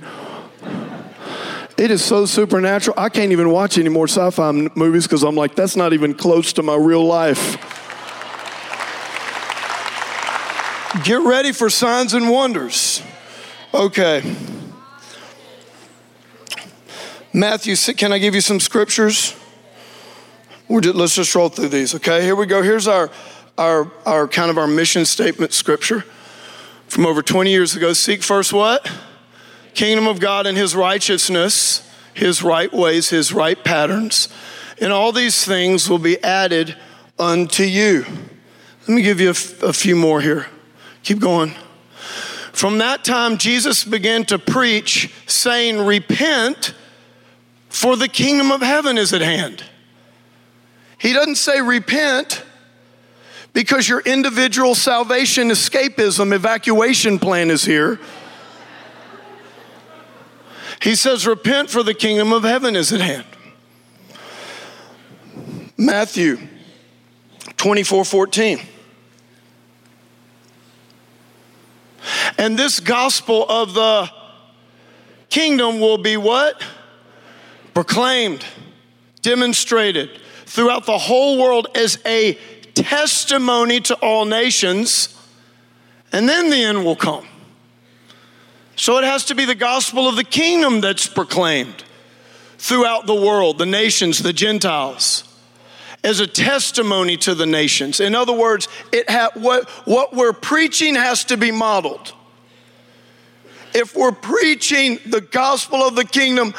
[1.77, 2.95] It is so supernatural.
[2.99, 6.13] I can't even watch any more sci fi movies because I'm like, that's not even
[6.13, 7.57] close to my real life.
[11.03, 13.01] Get ready for signs and wonders.
[13.73, 14.21] Okay.
[17.33, 19.35] Matthew, can I give you some scriptures?
[20.69, 22.21] Just, let's just roll through these, okay?
[22.21, 22.61] Here we go.
[22.61, 23.09] Here's our,
[23.57, 26.03] our, our kind of our mission statement scripture
[26.87, 27.93] from over 20 years ago.
[27.93, 28.89] Seek first what?
[29.73, 34.29] Kingdom of God and his righteousness, his right ways, his right patterns.
[34.79, 36.75] And all these things will be added
[37.17, 38.05] unto you.
[38.87, 40.47] Let me give you a, f- a few more here.
[41.03, 41.53] Keep going.
[42.51, 46.73] From that time, Jesus began to preach, saying, Repent
[47.69, 49.63] for the kingdom of heaven is at hand.
[50.99, 52.43] He doesn't say repent
[53.53, 57.99] because your individual salvation escapism evacuation plan is here.
[60.81, 63.25] He says, Repent, for the kingdom of heaven is at hand.
[65.77, 66.37] Matthew
[67.57, 68.59] 24 14.
[72.37, 74.09] And this gospel of the
[75.29, 76.61] kingdom will be what?
[77.73, 78.45] proclaimed,
[79.21, 80.09] demonstrated
[80.45, 82.37] throughout the whole world as a
[82.75, 85.09] testimony to all nations,
[86.11, 87.25] and then the end will come.
[88.75, 91.83] So it has to be the gospel of the kingdom that's proclaimed
[92.57, 95.23] throughout the world, the nations, the Gentiles,
[96.03, 97.99] as a testimony to the nations.
[97.99, 102.13] In other words, it ha- what, what we're preaching has to be modeled.
[103.73, 106.53] If we're preaching the gospel of the kingdom,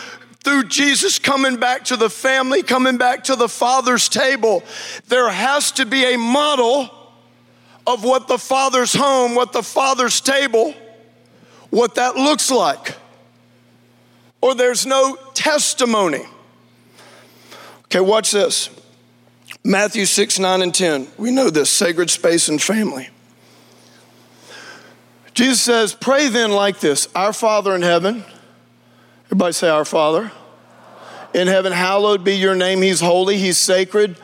[0.44, 4.62] through Jesus coming back to the family, coming back to the Father's table,
[5.08, 6.90] there has to be a model
[7.86, 10.74] of what the Father's home, what the Father's table,
[11.70, 12.94] what that looks like.
[14.40, 16.24] Or there's no testimony.
[17.84, 18.68] Okay, watch this.
[19.64, 21.08] Matthew 6, 9, and 10.
[21.16, 23.08] We know this sacred space and family.
[25.32, 28.24] Jesus says, Pray then like this Our Father in heaven
[29.26, 30.30] Everybody say, Our Father.
[31.32, 32.82] In heaven, hallowed be your name.
[32.82, 34.16] He's holy, He's sacred.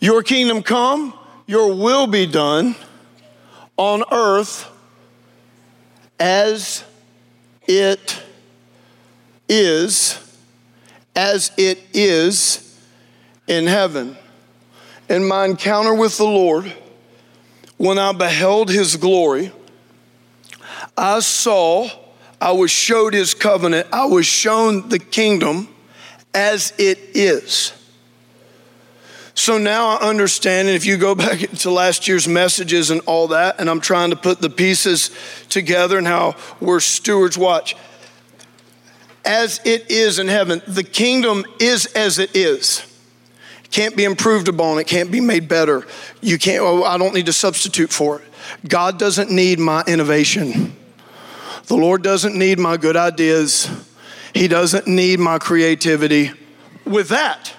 [0.00, 1.14] Your kingdom come,
[1.46, 2.74] your will be done
[3.76, 4.68] on earth
[6.18, 6.84] as
[7.66, 8.22] it
[9.48, 10.18] is,
[11.14, 12.78] as it is
[13.46, 14.16] in heaven.
[15.08, 16.72] In my encounter with the Lord,
[17.76, 19.52] when I beheld his glory,
[20.96, 21.88] I saw
[22.42, 23.86] I was showed his covenant.
[23.92, 25.68] I was shown the kingdom
[26.34, 27.72] as it is.
[29.36, 33.28] So now I understand, and if you go back to last year's messages and all
[33.28, 35.12] that, and I'm trying to put the pieces
[35.50, 37.76] together and how we're stewards, watch.
[39.24, 42.84] As it is in heaven, the kingdom is as it is.
[43.62, 45.86] It can't be improved upon, it can't be made better.
[46.20, 48.24] You can't, oh, I don't need to substitute for it.
[48.68, 50.74] God doesn't need my innovation.
[51.66, 53.70] The Lord doesn't need my good ideas,
[54.34, 56.32] He doesn't need my creativity.
[56.84, 57.52] With that,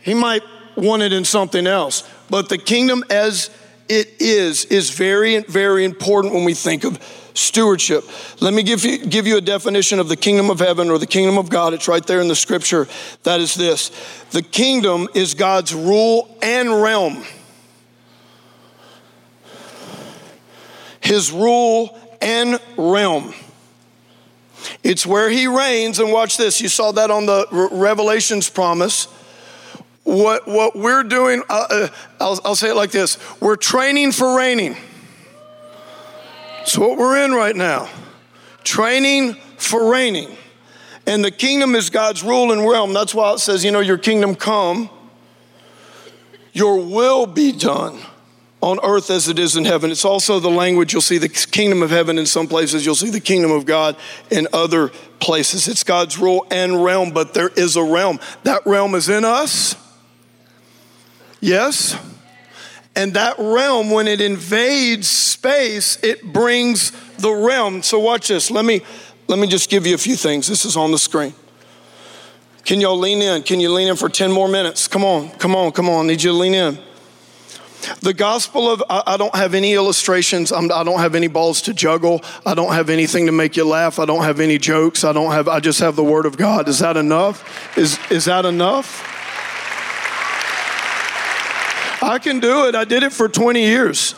[0.00, 0.42] He might
[0.76, 2.08] want it in something else.
[2.30, 3.50] But the kingdom as
[3.88, 6.98] it is is very, very important when we think of
[7.34, 8.04] stewardship.
[8.40, 11.06] Let me give you, give you a definition of the kingdom of heaven or the
[11.06, 11.74] kingdom of God.
[11.74, 12.88] It's right there in the scripture.
[13.24, 13.90] That is this
[14.30, 17.24] the kingdom is God's rule and realm.
[21.00, 23.34] His rule and realm.
[24.82, 26.60] It's where he reigns, and watch this.
[26.60, 29.06] You saw that on the Revelations promise.
[30.04, 31.88] What, what we're doing, uh, uh,
[32.20, 34.76] I'll, I'll say it like this we're training for reigning.
[36.62, 37.90] It's what we're in right now.
[38.64, 40.34] Training for reigning.
[41.06, 42.94] And the kingdom is God's rule and realm.
[42.94, 44.88] That's why it says, you know, your kingdom come,
[46.54, 48.00] your will be done
[48.64, 49.90] on earth as it is in heaven.
[49.90, 53.10] It's also the language you'll see the kingdom of heaven in some places, you'll see
[53.10, 53.94] the kingdom of God
[54.30, 54.88] in other
[55.20, 55.68] places.
[55.68, 58.18] It's God's rule and realm, but there is a realm.
[58.44, 59.76] That realm is in us.
[61.40, 61.94] Yes.
[62.96, 67.82] And that realm, when it invades space, it brings the realm.
[67.82, 68.50] So watch this.
[68.50, 68.80] Let me
[69.28, 70.46] let me just give you a few things.
[70.46, 71.34] This is on the screen.
[72.64, 73.42] Can y'all lean in?
[73.42, 74.88] Can you lean in for 10 more minutes?
[74.88, 76.06] Come on, come on, come on.
[76.06, 76.78] I need you to lean in.
[78.00, 80.52] The gospel of, I, don't have any illustrations.
[80.52, 82.22] I'm, I do not have any balls to juggle.
[82.44, 83.98] I don't have anything to make you laugh.
[83.98, 85.04] I don't have any jokes.
[85.04, 86.68] I don't have, I just have the word of God.
[86.68, 87.76] Is that enough?
[87.76, 89.02] Is, is that enough?
[92.02, 92.74] I can do it.
[92.74, 94.14] I did it for 20 years.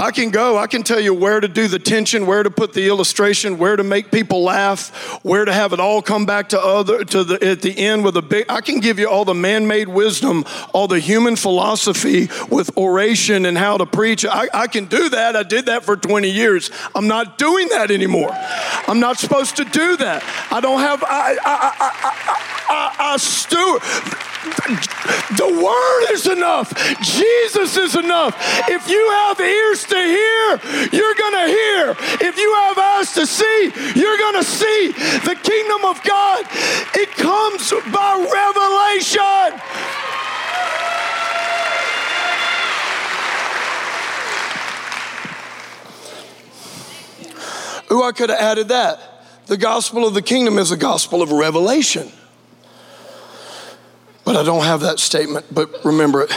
[0.00, 2.72] I can go, I can tell you where to do the tension, where to put
[2.72, 4.88] the illustration, where to make people laugh,
[5.22, 8.16] where to have it all come back to other to the at the end with
[8.16, 12.74] a big I can give you all the man-made wisdom, all the human philosophy with
[12.78, 14.24] oration and how to preach.
[14.24, 15.36] I, I can do that.
[15.36, 16.70] I did that for 20 years.
[16.94, 18.30] I'm not doing that anymore.
[18.32, 20.24] I'm not supposed to do that.
[20.50, 23.82] I don't have I I I I, I, I steward
[25.36, 26.72] the word is enough.
[27.02, 28.34] Jesus is enough.
[28.68, 30.60] If you have ears to hear,
[30.92, 31.90] you're going to hear.
[32.28, 34.92] If you have eyes to see, you're going to see.
[35.24, 36.46] The kingdom of God,
[36.94, 39.60] it comes by revelation.
[47.92, 49.00] Ooh, I could have added that.
[49.46, 52.12] The gospel of the kingdom is a gospel of revelation.
[54.30, 56.32] But I don't have that statement, but remember it.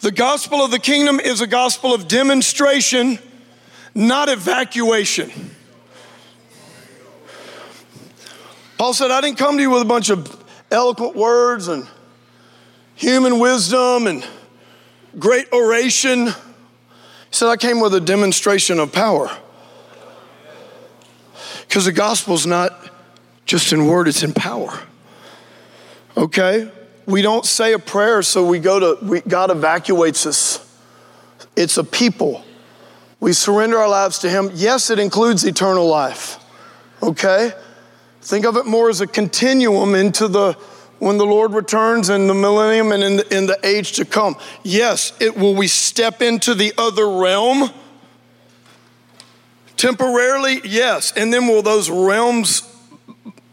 [0.00, 3.18] The gospel of the kingdom is a gospel of demonstration,
[3.94, 5.30] not evacuation.
[8.78, 11.86] Paul said, I didn't come to you with a bunch of eloquent words and
[12.94, 14.26] human wisdom and
[15.18, 16.28] great oration.
[16.28, 16.32] He
[17.32, 19.28] said, I came with a demonstration of power.
[21.68, 22.90] Because the gospel's not
[23.44, 24.72] just in word, it's in power.
[26.16, 26.70] Okay?
[27.06, 30.62] We don't say a prayer so we go to, we, God evacuates us.
[31.54, 32.44] It's a people.
[33.20, 34.50] We surrender our lives to Him.
[34.54, 36.38] Yes, it includes eternal life.
[37.02, 37.52] Okay?
[38.20, 40.56] Think of it more as a continuum into the
[40.98, 44.36] when the Lord returns in the millennium and in the, in the age to come.
[44.62, 47.70] Yes, it will we step into the other realm
[49.76, 50.60] temporarily.
[50.64, 52.62] Yes, and then will those realms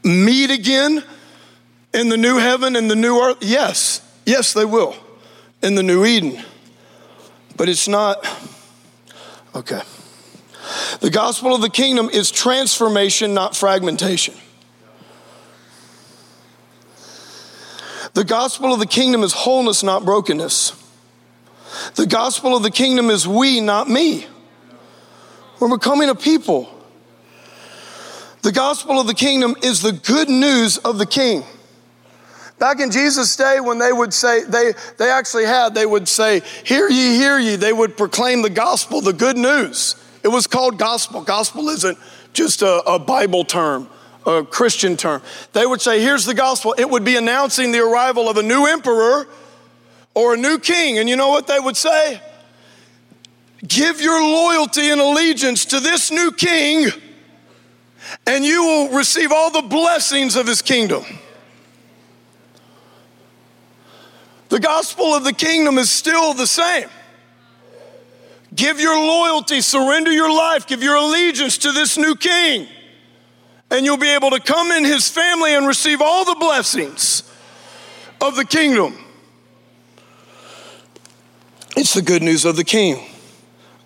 [0.04, 1.04] meet again?
[1.94, 3.38] In the new heaven and the new earth?
[3.42, 4.96] Yes, yes, they will.
[5.62, 6.44] In the new Eden.
[7.56, 8.26] But it's not,
[9.56, 9.82] okay.
[11.02, 14.34] The gospel of the kingdom is transformation, not fragmentation.
[18.14, 20.80] The gospel of the kingdom is wholeness, not brokenness.
[21.96, 24.28] The gospel of the kingdom is we, not me.
[25.60, 26.70] We're becoming a people.
[28.42, 31.44] The gospel of the kingdom is the good news of the king.
[32.60, 36.42] Back in Jesus' day, when they would say, they, they actually had, they would say,
[36.64, 37.56] Hear ye, hear ye.
[37.56, 39.96] They would proclaim the gospel, the good news.
[40.24, 41.22] It was called gospel.
[41.22, 41.98] Gospel isn't
[42.32, 43.90] just a, a Bible term,
[44.26, 45.22] a Christian term.
[45.52, 46.74] They would say, Here's the gospel.
[46.78, 49.28] It would be announcing the arrival of a new emperor
[50.14, 51.00] or a new king.
[51.00, 52.22] And you know what they would say?
[53.68, 56.90] Give your loyalty and allegiance to this new king,
[58.28, 61.04] and you will receive all the blessings of his kingdom.
[64.54, 66.88] The gospel of the kingdom is still the same.
[68.54, 72.68] Give your loyalty, surrender your life, give your allegiance to this new king,
[73.72, 77.24] and you'll be able to come in his family and receive all the blessings
[78.22, 78.96] of the kingdom.
[81.76, 83.04] It's the good news of the king.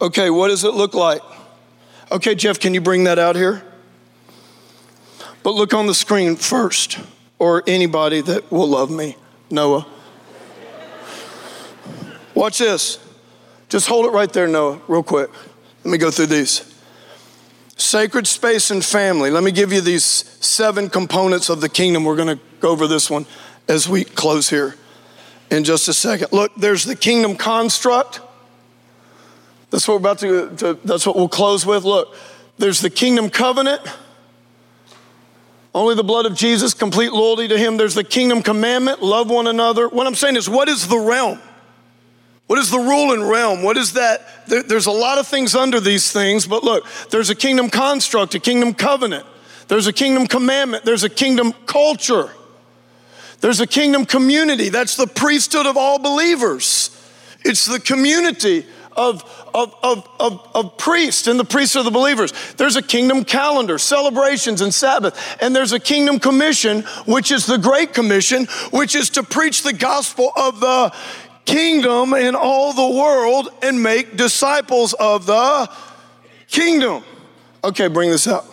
[0.02, 1.22] Okay, what does it look like?
[2.12, 3.64] Okay, Jeff, can you bring that out here?
[5.44, 7.00] But look on the screen first,
[7.40, 9.16] or anybody that will love me,
[9.50, 9.88] Noah.
[12.38, 13.00] Watch this.
[13.68, 15.32] Just hold it right there, Noah, real quick.
[15.84, 16.72] Let me go through these.
[17.78, 19.32] Sacred space and family.
[19.32, 22.04] Let me give you these seven components of the kingdom.
[22.04, 23.26] We're going to go over this one
[23.68, 24.76] as we close here
[25.50, 26.28] in just a second.
[26.32, 28.22] Look, there's the kingdom construct.
[29.72, 31.86] That's what we're about to, to that's what we'll close with.
[31.86, 32.14] Look,
[32.60, 33.82] there's the kingdom covenant.
[35.74, 37.78] Only the blood of Jesus, complete loyalty to him.
[37.78, 39.90] There's the kingdom commandment, love one another.
[39.90, 41.40] What I'm saying is, what is the realm?
[42.48, 43.62] What is the rule and realm?
[43.62, 44.48] What is that?
[44.48, 48.40] there's a lot of things under these things, but look, there's a kingdom construct, a
[48.40, 49.26] kingdom covenant,
[49.68, 52.30] there's a kingdom commandment, there's a kingdom culture,
[53.42, 54.70] there's a kingdom community.
[54.70, 56.94] That's the priesthood of all believers.
[57.44, 58.66] It's the community
[58.98, 59.24] of,
[59.54, 62.34] of, of, of, of priests and the priests of the believers.
[62.56, 65.38] There's a kingdom calendar, celebrations and Sabbath.
[65.40, 69.74] And there's a kingdom commission, which is the Great Commission, which is to preach the
[69.74, 70.94] gospel of the
[71.48, 75.72] kingdom in all the world and make disciples of the
[76.48, 77.04] kingdom.
[77.64, 78.46] Okay, bring this up.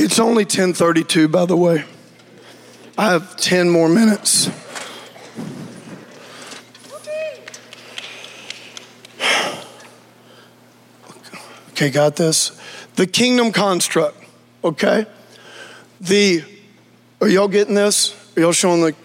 [0.00, 1.84] It's only 1032 by the way.
[2.96, 4.48] I have 10 more minutes.
[11.78, 12.60] Okay, got this?
[12.96, 14.16] The kingdom construct.
[14.64, 15.06] okay?
[16.00, 16.42] The,
[17.20, 18.16] are y'all getting this?
[18.36, 18.96] Are y'all showing the,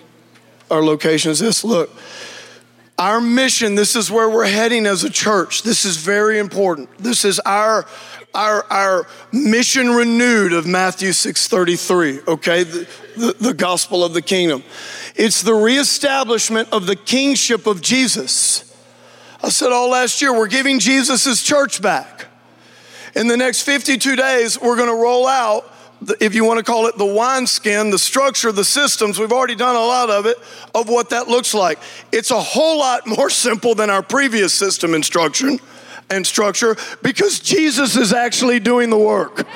[0.71, 1.63] our location is this?
[1.63, 1.91] Look,
[2.97, 5.61] our mission, this is where we're heading as a church.
[5.61, 6.89] This is very important.
[6.97, 7.85] This is our
[8.33, 12.63] our, our mission renewed of Matthew 6:33, okay?
[12.63, 14.63] The, the, the gospel of the kingdom.
[15.15, 18.75] It's the reestablishment of the kingship of Jesus.
[19.43, 22.12] I said all last year, we're giving Jesus church back.
[23.15, 25.69] In the next 52 days, we're gonna roll out
[26.19, 29.75] if you want to call it the wineskin, the structure, the systems, we've already done
[29.75, 30.37] a lot of it,
[30.75, 31.79] of what that looks like.
[32.11, 35.59] It's a whole lot more simple than our previous system instruction
[36.09, 39.47] and structure because Jesus is actually doing the work.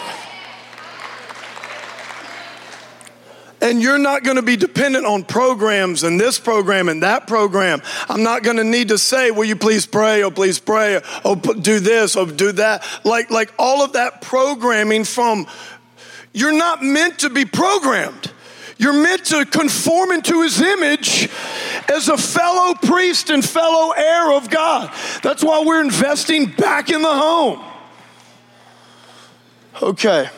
[3.59, 7.81] And you're not going to be dependent on programs and this program and that program.
[8.07, 10.23] I'm not going to need to say, "Will you please pray?
[10.23, 11.01] Oh, please pray.
[11.25, 12.15] Oh, do this.
[12.15, 15.47] Oh, do that." Like, like all of that programming from.
[16.33, 18.31] You're not meant to be programmed.
[18.77, 21.27] You're meant to conform into his image
[21.89, 24.93] as a fellow priest and fellow heir of God.
[25.23, 27.63] That's why we're investing back in the home.
[29.81, 30.29] Okay,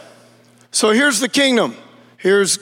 [0.72, 1.76] so here's the kingdom.
[2.18, 2.60] Here's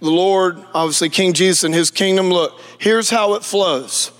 [0.00, 2.30] the Lord, obviously King Jesus and his kingdom.
[2.30, 4.10] Look, here's how it flows.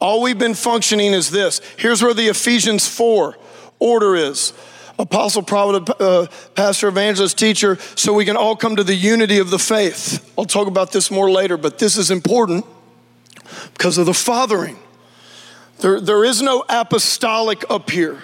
[0.00, 1.60] All we've been functioning is this.
[1.76, 3.36] Here's where the Ephesians 4
[3.78, 4.52] order is
[4.98, 9.50] apostle, prophet, uh, pastor, evangelist, teacher, so we can all come to the unity of
[9.50, 10.32] the faith.
[10.38, 12.64] I'll talk about this more later, but this is important
[13.74, 14.78] because of the fathering.
[15.78, 18.22] There, there is no apostolic up here.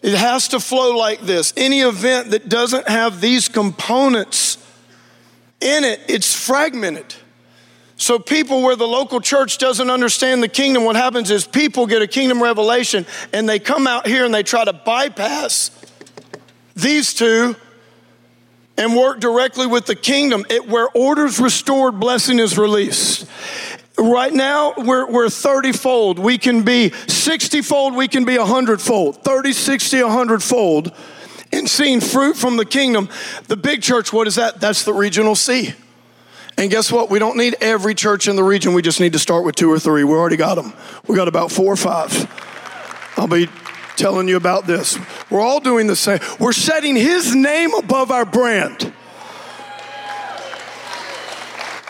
[0.00, 1.52] It has to flow like this.
[1.56, 4.58] Any event that doesn't have these components
[5.60, 7.14] in it, it's fragmented.
[7.96, 12.00] So, people where the local church doesn't understand the kingdom, what happens is people get
[12.00, 15.72] a kingdom revelation and they come out here and they try to bypass
[16.76, 17.56] these two
[18.76, 20.46] and work directly with the kingdom.
[20.48, 23.28] It, where order's restored, blessing is released.
[23.98, 26.20] Right now, we're, we're 30 fold.
[26.20, 30.92] We can be 60 fold, we can be 100 fold, 30, 60, 100 fold
[31.52, 33.08] in seeing fruit from the kingdom.
[33.46, 34.60] The big church, what is that?
[34.60, 35.74] That's the regional C.
[36.56, 37.08] And guess what?
[37.08, 38.74] We don't need every church in the region.
[38.74, 40.02] We just need to start with two or three.
[40.02, 40.72] We already got them.
[41.06, 42.12] We got about four or five.
[43.16, 43.48] I'll be
[43.96, 44.98] telling you about this.
[45.30, 46.18] We're all doing the same.
[46.40, 48.92] We're setting His name above our brand.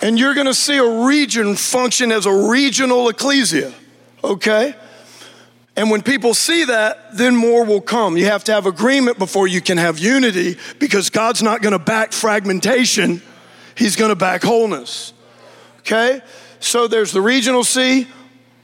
[0.00, 3.74] And you're going to see a region function as a regional ecclesia,
[4.22, 4.74] okay?
[5.79, 8.16] And when people see that, then more will come.
[8.16, 11.79] You have to have agreement before you can have unity because God's not going to
[11.79, 13.22] back fragmentation,
[13.76, 15.12] He's going to back wholeness.
[15.79, 16.20] Okay?
[16.59, 18.09] So there's the regional C,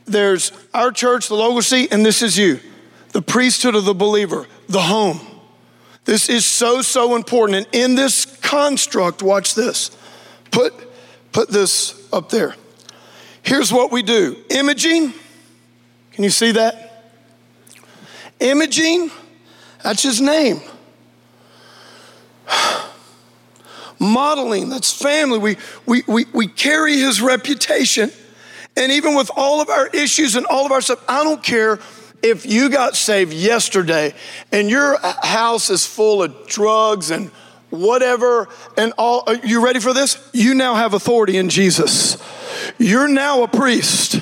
[0.06, 2.58] there's our church, the local C, and this is you
[3.12, 5.20] the priesthood of the believer, the home.
[6.06, 7.68] This is so, so important.
[7.72, 9.96] And in this construct, watch this.
[10.50, 10.74] Put,
[11.30, 12.56] put this up there.
[13.44, 15.14] Here's what we do imaging.
[16.10, 16.83] Can you see that?
[18.44, 19.10] Imaging,
[19.82, 20.60] that's his name.
[23.98, 25.38] Modeling, that's family.
[25.38, 28.12] We, we, we, we carry his reputation.
[28.76, 31.80] And even with all of our issues and all of our stuff, I don't care
[32.22, 34.14] if you got saved yesterday
[34.52, 37.30] and your house is full of drugs and
[37.70, 42.16] whatever and all are you ready for this you now have authority in jesus
[42.78, 44.20] you're now a priest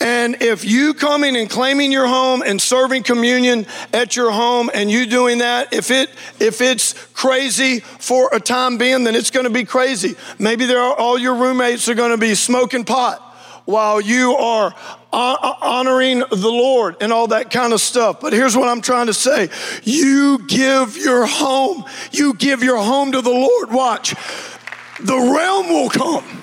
[0.00, 4.90] and if you coming and claiming your home and serving communion at your home and
[4.90, 9.44] you doing that, if it if it's crazy for a time being, then it's going
[9.44, 10.14] to be crazy.
[10.38, 13.20] Maybe there are, all your roommates are going to be smoking pot
[13.64, 14.74] while you are
[15.12, 18.20] honoring the Lord and all that kind of stuff.
[18.20, 19.50] But here's what I'm trying to say
[19.82, 23.72] you give your home, you give your home to the Lord.
[23.72, 24.14] Watch,
[25.00, 26.37] the realm will come.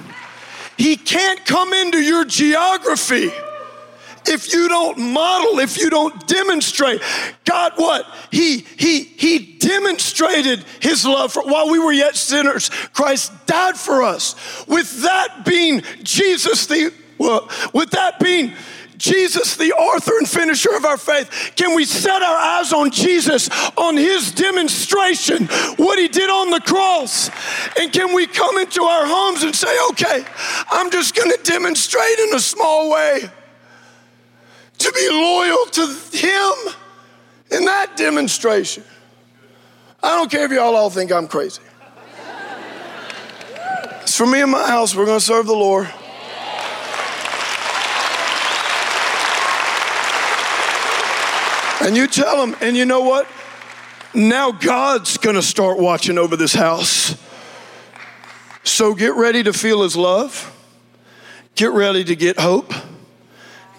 [0.77, 3.31] He can't come into your geography
[4.27, 7.01] if you don't model if you don't demonstrate.
[7.45, 8.05] God what?
[8.31, 14.03] He he he demonstrated his love for while we were yet sinners christ died for
[14.03, 14.35] us.
[14.67, 18.53] With that being jesus the well, with that being
[18.97, 23.49] Jesus, the author and finisher of our faith, can we set our eyes on Jesus,
[23.77, 27.29] on his demonstration, what he did on the cross?
[27.79, 30.25] And can we come into our homes and say, okay,
[30.71, 33.29] I'm just going to demonstrate in a small way
[34.77, 35.81] to be loyal to
[36.11, 36.73] him
[37.51, 38.83] in that demonstration?
[40.01, 41.61] I don't care if y'all all think I'm crazy.
[44.01, 45.91] It's for me and my house, we're going to serve the Lord.
[51.85, 53.27] And you tell them, and you know what?
[54.15, 57.15] Now God's gonna start watching over this house.
[58.63, 60.51] So get ready to feel His love.
[61.53, 62.73] Get ready to get hope.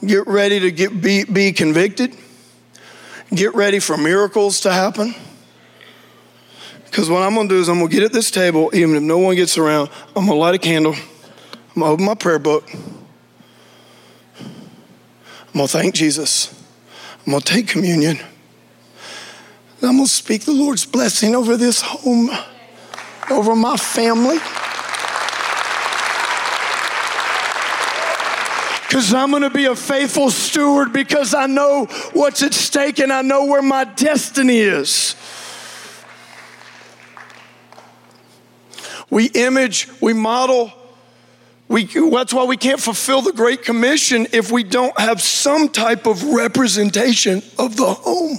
[0.06, 2.14] Get ready to get, be, be convicted.
[3.34, 5.12] Get ready for miracles to happen.
[6.84, 9.18] Because what I'm gonna do is I'm gonna get at this table, even if no
[9.18, 14.54] one gets around, I'm gonna light a candle, I'm gonna open my prayer book, I'm
[15.52, 16.55] gonna thank Jesus,
[17.26, 18.18] I'm gonna take communion,
[19.82, 22.30] I'm gonna speak the Lord's blessing over this home,
[23.28, 24.38] over my family.
[28.86, 33.22] Because I'm gonna be a faithful steward because I know what's at stake and I
[33.22, 35.16] know where my destiny is.
[39.10, 40.72] We image, we model.
[41.68, 46.06] We, that's why we can't fulfill the Great Commission if we don't have some type
[46.06, 48.38] of representation of the home.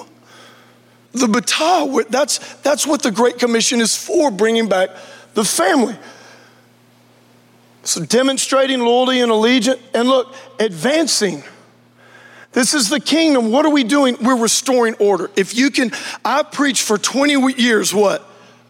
[1.11, 4.89] The Batah, that's, that's what the Great Commission is for, bringing back
[5.33, 5.95] the family.
[7.83, 11.43] So demonstrating loyalty and allegiance, and look, advancing.
[12.51, 13.51] This is the kingdom.
[13.51, 14.17] What are we doing?
[14.21, 15.29] We're restoring order.
[15.35, 15.91] If you can,
[16.23, 18.27] I preached for 20 years what?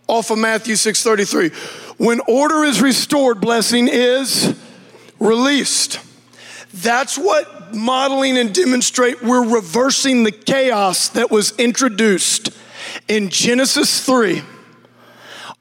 [0.07, 1.51] Off of Matthew 6:33.
[1.97, 4.55] When order is restored, blessing is
[5.19, 5.99] released.
[6.73, 9.23] That's what modeling and demonstrate.
[9.23, 12.49] We're reversing the chaos that was introduced
[13.07, 14.43] in Genesis 3,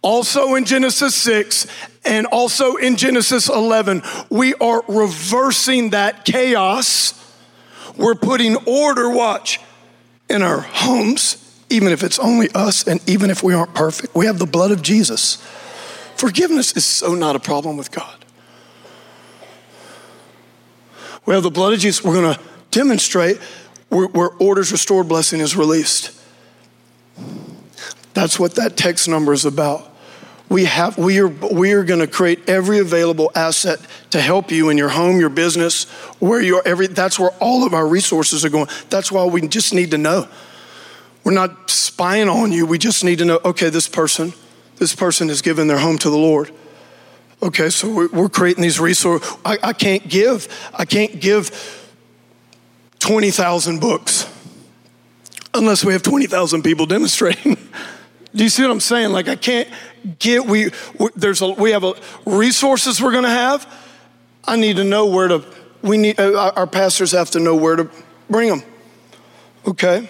[0.03, 1.67] also in Genesis 6,
[2.05, 4.03] and also in Genesis 11.
[4.31, 7.15] We are reversing that chaos.
[7.97, 9.59] We're putting order, watch,
[10.29, 14.15] in our homes, even if it's only us and even if we aren't perfect.
[14.15, 15.43] We have the blood of Jesus.
[16.17, 18.25] Forgiveness is so not a problem with God.
[21.27, 22.03] We have the blood of Jesus.
[22.03, 22.41] We're going to
[22.71, 23.39] demonstrate
[23.89, 26.19] where, where orders restored blessing is released.
[28.15, 29.93] That's what that text number is about.
[30.49, 34.69] We have we are we are going to create every available asset to help you
[34.71, 35.85] in your home, your business,
[36.21, 36.63] where you are.
[36.65, 38.69] Every that's where all of our resources are going.
[38.89, 40.29] That's why we just need to know.
[41.25, 42.65] We're not spying on you.
[42.65, 43.41] We just need to know.
[43.45, 44.33] Okay, this person
[44.77, 46.51] this person has given their home to the Lord.
[47.43, 49.37] Okay, so we're creating these resources.
[49.45, 51.51] I, I can't give, I can't give
[52.99, 54.27] 20,000 books
[55.55, 57.57] unless we have 20,000 people demonstrating.
[58.35, 59.13] Do you see what I'm saying?
[59.13, 59.69] Like I can't
[60.19, 61.95] get we, we there's a we have a
[62.27, 63.67] resources we're going to have.
[64.45, 65.45] I need to know where to
[65.83, 67.91] we need uh, our pastors have to know where to
[68.29, 68.63] bring them.
[69.67, 70.09] Okay?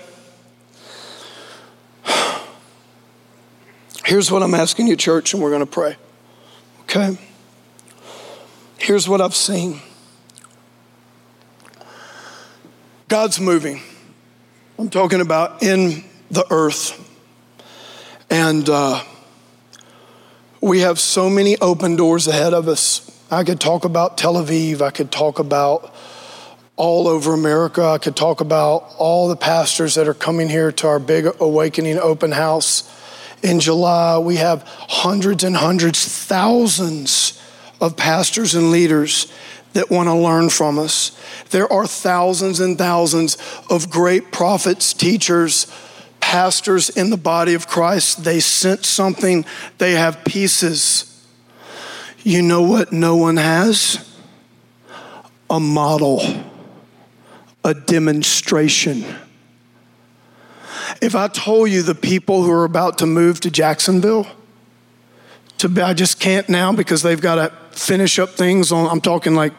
[4.06, 5.96] Here's what I'm asking you, church, and we're going to pray.
[6.82, 7.18] Okay?
[8.78, 9.80] Here's what I've seen
[13.08, 13.80] God's moving.
[14.78, 17.02] I'm talking about in the earth.
[18.30, 19.02] And uh,
[20.60, 23.10] we have so many open doors ahead of us.
[23.28, 25.92] I could talk about Tel Aviv, I could talk about
[26.76, 30.86] all over America, I could talk about all the pastors that are coming here to
[30.86, 32.92] our big awakening open house
[33.42, 34.18] in July.
[34.18, 37.40] We have hundreds and hundreds, thousands
[37.80, 39.32] of pastors and leaders
[39.74, 41.18] that want to learn from us.
[41.50, 43.36] There are thousands and thousands
[43.68, 45.66] of great prophets, teachers,
[46.20, 48.24] pastors in the body of Christ.
[48.24, 49.44] They sense something,
[49.78, 51.12] they have pieces.
[52.22, 54.02] You know what no one has?
[55.48, 56.22] A model,
[57.62, 59.04] a demonstration
[61.00, 64.26] if I told you the people who are about to move to Jacksonville,
[65.58, 69.34] to I just can't now because they've got to finish up things on, I'm talking
[69.34, 69.52] like,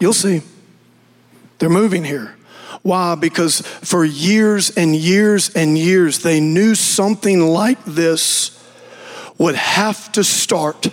[0.00, 0.42] you'll see.
[1.58, 2.34] They're moving here.
[2.82, 3.14] Why?
[3.14, 8.58] Because for years and years and years, they knew something like this
[9.38, 10.88] would have to start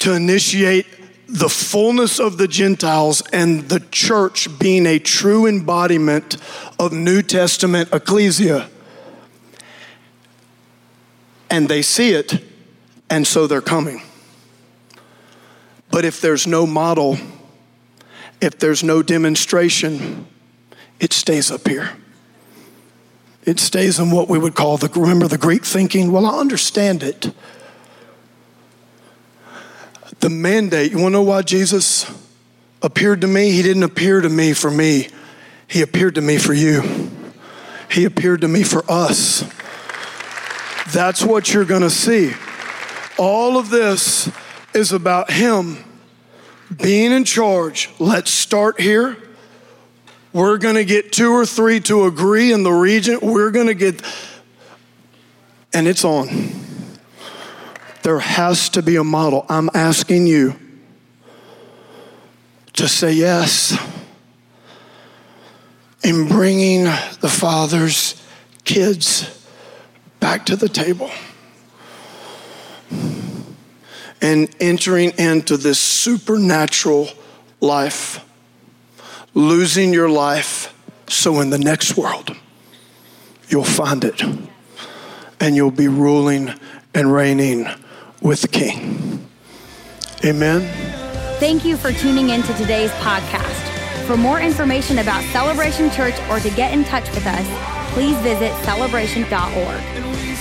[0.00, 0.86] to initiate
[1.32, 6.36] the fullness of the Gentiles and the church being a true embodiment
[6.78, 8.68] of New Testament ecclesia.
[11.48, 12.44] And they see it,
[13.08, 14.02] and so they're coming.
[15.90, 17.16] But if there's no model,
[18.42, 20.26] if there's no demonstration,
[21.00, 21.90] it stays up here.
[23.44, 26.12] It stays in what we would call the, remember the Greek thinking?
[26.12, 27.34] Well, I understand it.
[30.22, 32.06] The mandate, you wanna know why Jesus
[32.80, 33.50] appeared to me?
[33.50, 35.08] He didn't appear to me for me,
[35.66, 37.10] He appeared to me for you.
[37.90, 39.44] He appeared to me for us.
[40.92, 42.34] That's what you're gonna see.
[43.18, 44.30] All of this
[44.72, 45.78] is about Him
[46.80, 47.90] being in charge.
[47.98, 49.16] Let's start here.
[50.32, 53.18] We're gonna get two or three to agree in the region.
[53.20, 54.00] We're gonna get
[55.74, 56.28] and it's on.
[58.02, 59.46] There has to be a model.
[59.48, 60.54] I'm asking you
[62.74, 63.76] to say yes
[66.02, 68.20] in bringing the Father's
[68.64, 69.46] kids
[70.20, 71.10] back to the table
[74.20, 77.08] and entering into this supernatural
[77.60, 78.24] life,
[79.34, 80.74] losing your life
[81.08, 82.34] so in the next world
[83.48, 84.22] you'll find it
[85.38, 86.52] and you'll be ruling
[86.94, 87.66] and reigning
[88.22, 89.26] with the King.
[90.24, 90.62] Amen.
[91.38, 94.06] Thank you for tuning in to today's podcast.
[94.06, 98.52] For more information about Celebration Church or to get in touch with us, please visit
[98.64, 100.31] celebration.org.